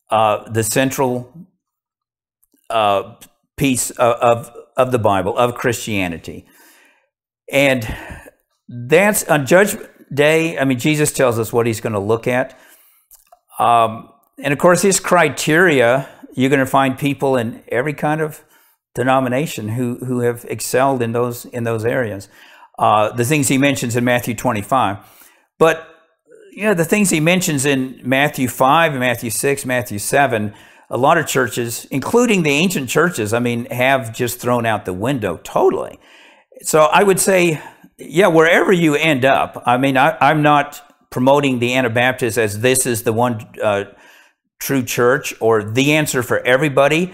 [0.10, 1.48] uh, the central
[2.70, 3.16] uh,
[3.58, 6.46] piece of, of of the Bible, of Christianity.
[7.52, 7.88] And
[8.68, 10.58] that's on Judgment Day.
[10.58, 12.58] I mean, Jesus tells us what he's going to look at.
[13.60, 14.10] Um,
[14.40, 18.44] and of course, his criteria, you're going to find people in every kind of
[18.96, 22.30] denomination who, who have excelled in those, in those areas.
[22.78, 24.98] Uh, the things he mentions in Matthew 25.
[25.60, 25.88] But,
[26.52, 30.54] you know, the things he mentions in Matthew 5, Matthew 6, Matthew 7,
[30.90, 34.94] a lot of churches, including the ancient churches, I mean, have just thrown out the
[34.94, 36.00] window totally.
[36.62, 37.62] So I would say,
[37.98, 42.86] yeah, wherever you end up, I mean, I, am not promoting the Anabaptists as this
[42.86, 43.86] is the one uh,
[44.60, 47.14] true church or the answer for everybody.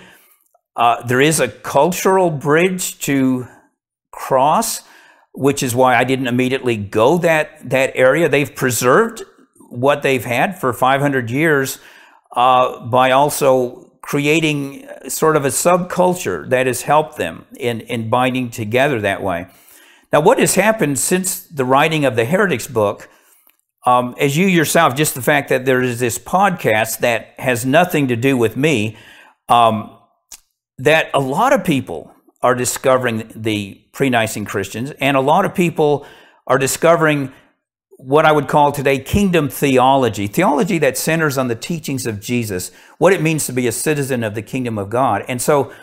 [0.76, 3.48] Uh, there is a cultural bridge to
[4.12, 4.84] cross,
[5.34, 8.30] which is why I didn't immediately go that that area.
[8.30, 9.24] They've preserved
[9.70, 11.80] what they've had for 500 years
[12.36, 18.50] uh, by also creating sort of a subculture that has helped them in, in binding
[18.50, 19.48] together that way.
[20.12, 23.08] Now, what has happened since the writing of the Heretics book,
[23.86, 28.08] um, as you yourself, just the fact that there is this podcast that has nothing
[28.08, 28.98] to do with me,
[29.48, 29.96] um,
[30.80, 32.12] that a lot of people
[32.42, 36.06] are discovering the pre Nicene Christians, and a lot of people
[36.48, 37.32] are discovering
[38.02, 42.72] what I would call today kingdom theology, theology that centers on the teachings of Jesus,
[42.98, 45.26] what it means to be a citizen of the kingdom of God.
[45.28, 45.74] And so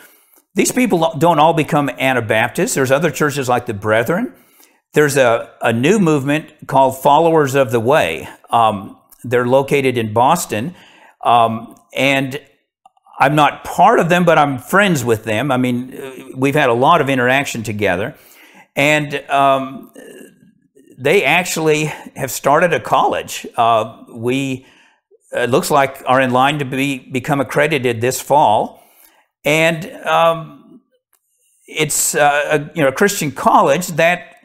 [0.55, 2.73] these people don't all become Anabaptists.
[2.73, 4.33] There's other churches like the Brethren.
[4.93, 8.27] There's a, a new movement called Followers of the Way.
[8.49, 10.73] Um, they're located in Boston.
[11.23, 12.41] Um, and
[13.19, 15.51] I'm not part of them, but I'm friends with them.
[15.51, 18.15] I mean, we've had a lot of interaction together.
[18.75, 19.91] And um,
[20.97, 21.85] they actually
[22.15, 23.45] have started a college.
[23.55, 24.65] Uh, we
[25.31, 28.81] it looks like are in line to be become accredited this fall,
[29.45, 30.81] and um,
[31.67, 34.35] it's uh, a you know a Christian college that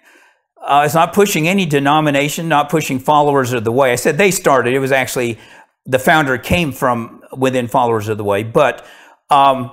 [0.60, 3.92] uh, is not pushing any denomination, not pushing followers of the way.
[3.92, 4.74] I said they started.
[4.74, 5.38] It was actually
[5.86, 8.86] the founder came from within followers of the way, but.
[9.30, 9.72] Um,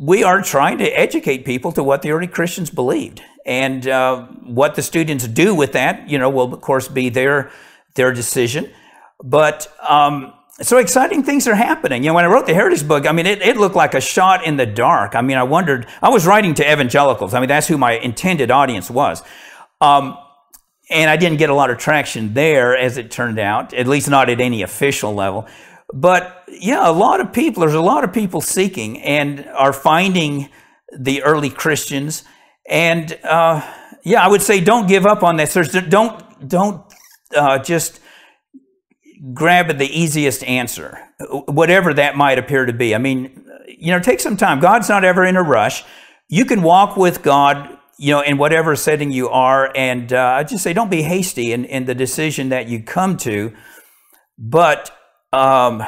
[0.00, 3.20] we are trying to educate people to what the early Christians believed.
[3.48, 7.50] And uh, what the students do with that, you know, will of course be their
[7.94, 8.70] their decision.
[9.24, 12.04] But um, so exciting things are happening.
[12.04, 14.02] You know, when I wrote the Heretics book, I mean, it, it looked like a
[14.02, 15.14] shot in the dark.
[15.14, 15.86] I mean, I wondered.
[16.02, 17.32] I was writing to evangelicals.
[17.32, 19.22] I mean, that's who my intended audience was.
[19.80, 20.18] Um,
[20.90, 24.10] and I didn't get a lot of traction there, as it turned out, at least
[24.10, 25.46] not at any official level.
[25.94, 30.50] But yeah, a lot of people, there's a lot of people seeking and are finding
[30.94, 32.24] the early Christians
[32.68, 33.62] and uh,
[34.04, 35.54] yeah, I would say don't give up on this.
[35.54, 36.82] There's, don't don't
[37.34, 38.00] uh, just
[39.34, 40.98] grab the easiest answer,
[41.46, 42.94] whatever that might appear to be.
[42.94, 44.60] I mean, you know, take some time.
[44.60, 45.82] God's not ever in a rush.
[46.28, 50.44] You can walk with God, you know, in whatever setting you are, and uh, I
[50.44, 53.54] just say don't be hasty in, in the decision that you come to,
[54.38, 54.90] but
[55.32, 55.82] um,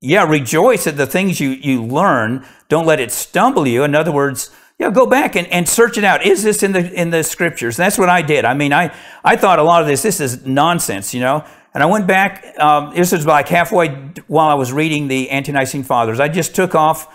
[0.00, 2.46] yeah, rejoice at the things you you learn.
[2.68, 3.82] Don't let it stumble you.
[3.82, 6.26] In other words you know, go back and, and search it out.
[6.26, 7.76] Is this in the in the scriptures?
[7.76, 8.44] that's what I did.
[8.44, 11.44] I mean, I, I thought a lot of this, this is nonsense, you know.
[11.74, 13.88] And I went back, um, this was like halfway
[14.28, 16.20] while I was reading the Ante-Nicene Fathers.
[16.20, 17.12] I just took off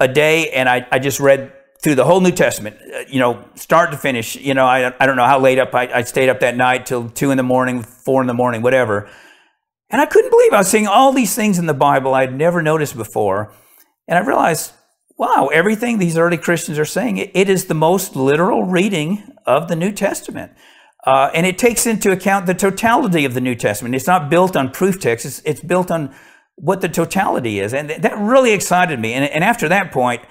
[0.00, 3.44] a day and I, I just read through the whole New Testament, uh, you know,
[3.54, 4.36] start to finish.
[4.36, 6.86] You know, I, I don't know how late up I, I stayed up that night
[6.86, 9.10] till two in the morning, four in the morning, whatever.
[9.90, 12.62] And I couldn't believe I was seeing all these things in the Bible I'd never
[12.62, 13.52] noticed before.
[14.08, 14.72] And I realized,
[15.22, 19.68] wow, everything these early Christians are saying, it, it is the most literal reading of
[19.68, 20.50] the New Testament.
[21.06, 23.94] Uh, and it takes into account the totality of the New Testament.
[23.94, 26.12] It's not built on proof texts, it's, it's built on
[26.56, 27.72] what the totality is.
[27.72, 29.12] And that really excited me.
[29.12, 30.22] And, and after that point,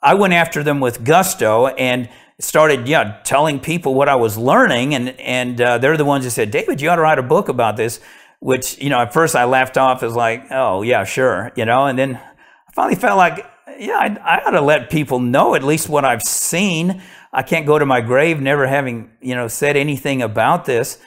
[0.00, 4.94] I went after them with gusto and started yeah, telling people what I was learning.
[4.94, 7.48] And, and uh, they're the ones who said, David, you ought to write a book
[7.48, 7.98] about this,
[8.38, 11.86] which, you know, at first I laughed off as like, oh, yeah, sure, you know,
[11.86, 13.44] and then I finally felt like,
[13.78, 17.02] yeah, I, I ought to let people know at least what I've seen.
[17.32, 20.98] I can't go to my grave never having, you know, said anything about this.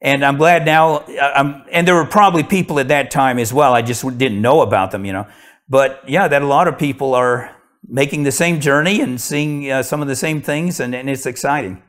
[0.00, 0.98] And I'm glad now.
[0.98, 3.74] Uh, I'm, and there were probably people at that time as well.
[3.74, 5.26] I just didn't know about them, you know.
[5.68, 7.54] But yeah, that a lot of people are
[7.88, 11.26] making the same journey and seeing uh, some of the same things, and, and it's
[11.26, 11.82] exciting.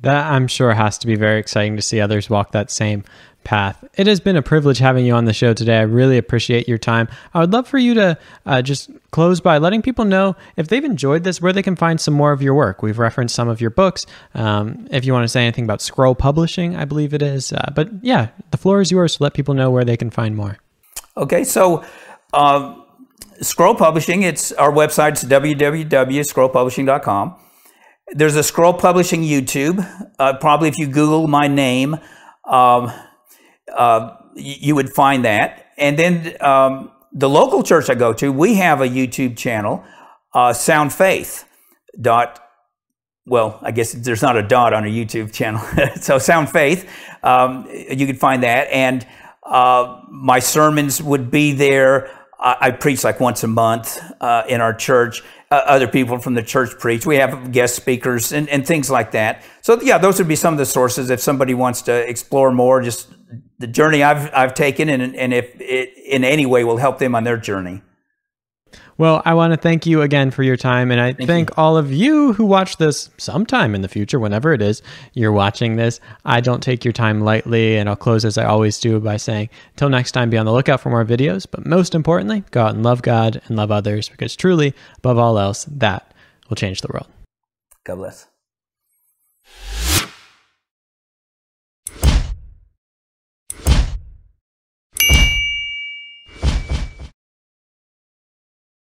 [0.00, 3.02] That I'm sure has to be very exciting to see others walk that same
[3.48, 3.82] path.
[3.94, 5.78] It has been a privilege having you on the show today.
[5.78, 7.08] I really appreciate your time.
[7.32, 10.84] I would love for you to uh, just close by letting people know if they've
[10.84, 12.82] enjoyed this, where they can find some more of your work.
[12.82, 14.04] We've referenced some of your books.
[14.34, 17.50] Um, if you want to say anything about Scroll Publishing, I believe it is.
[17.50, 20.36] Uh, but yeah, the floor is yours to let people know where they can find
[20.36, 20.58] more.
[21.16, 21.82] Okay, so.
[22.34, 22.74] Uh,
[23.40, 27.36] Scroll Publishing, it's our website's www.scrollpublishing.com.
[28.08, 30.12] There's a Scroll Publishing YouTube.
[30.18, 31.96] Uh, probably if you Google my name,
[32.44, 32.92] um,
[33.76, 35.66] uh, you would find that.
[35.76, 39.84] And then um, the local church I go to, we have a YouTube channel,
[40.34, 41.44] uh, Sound Faith.
[42.00, 42.40] Dot,
[43.26, 45.60] well, I guess there's not a dot on a YouTube channel.
[46.00, 46.88] so Sound Faith,
[47.22, 48.68] um, you can find that.
[48.72, 49.06] And
[49.42, 52.10] uh, my sermons would be there.
[52.38, 56.34] I, I preach like once a month uh, in our church uh, other people from
[56.34, 57.06] the church preach.
[57.06, 59.42] We have guest speakers and, and things like that.
[59.62, 62.82] So yeah, those would be some of the sources if somebody wants to explore more,
[62.82, 63.08] just
[63.58, 67.14] the journey I've, I've taken and, and if it in any way will help them
[67.14, 67.82] on their journey.
[68.98, 70.90] Well, I want to thank you again for your time.
[70.90, 74.52] And I thank, thank all of you who watch this sometime in the future, whenever
[74.52, 74.82] it is
[75.12, 76.00] you're watching this.
[76.24, 77.76] I don't take your time lightly.
[77.76, 80.52] And I'll close as I always do by saying, until next time, be on the
[80.52, 81.46] lookout for more videos.
[81.48, 85.38] But most importantly, go out and love God and love others because truly, above all
[85.38, 86.12] else, that
[86.48, 87.06] will change the world.
[87.84, 88.26] God bless.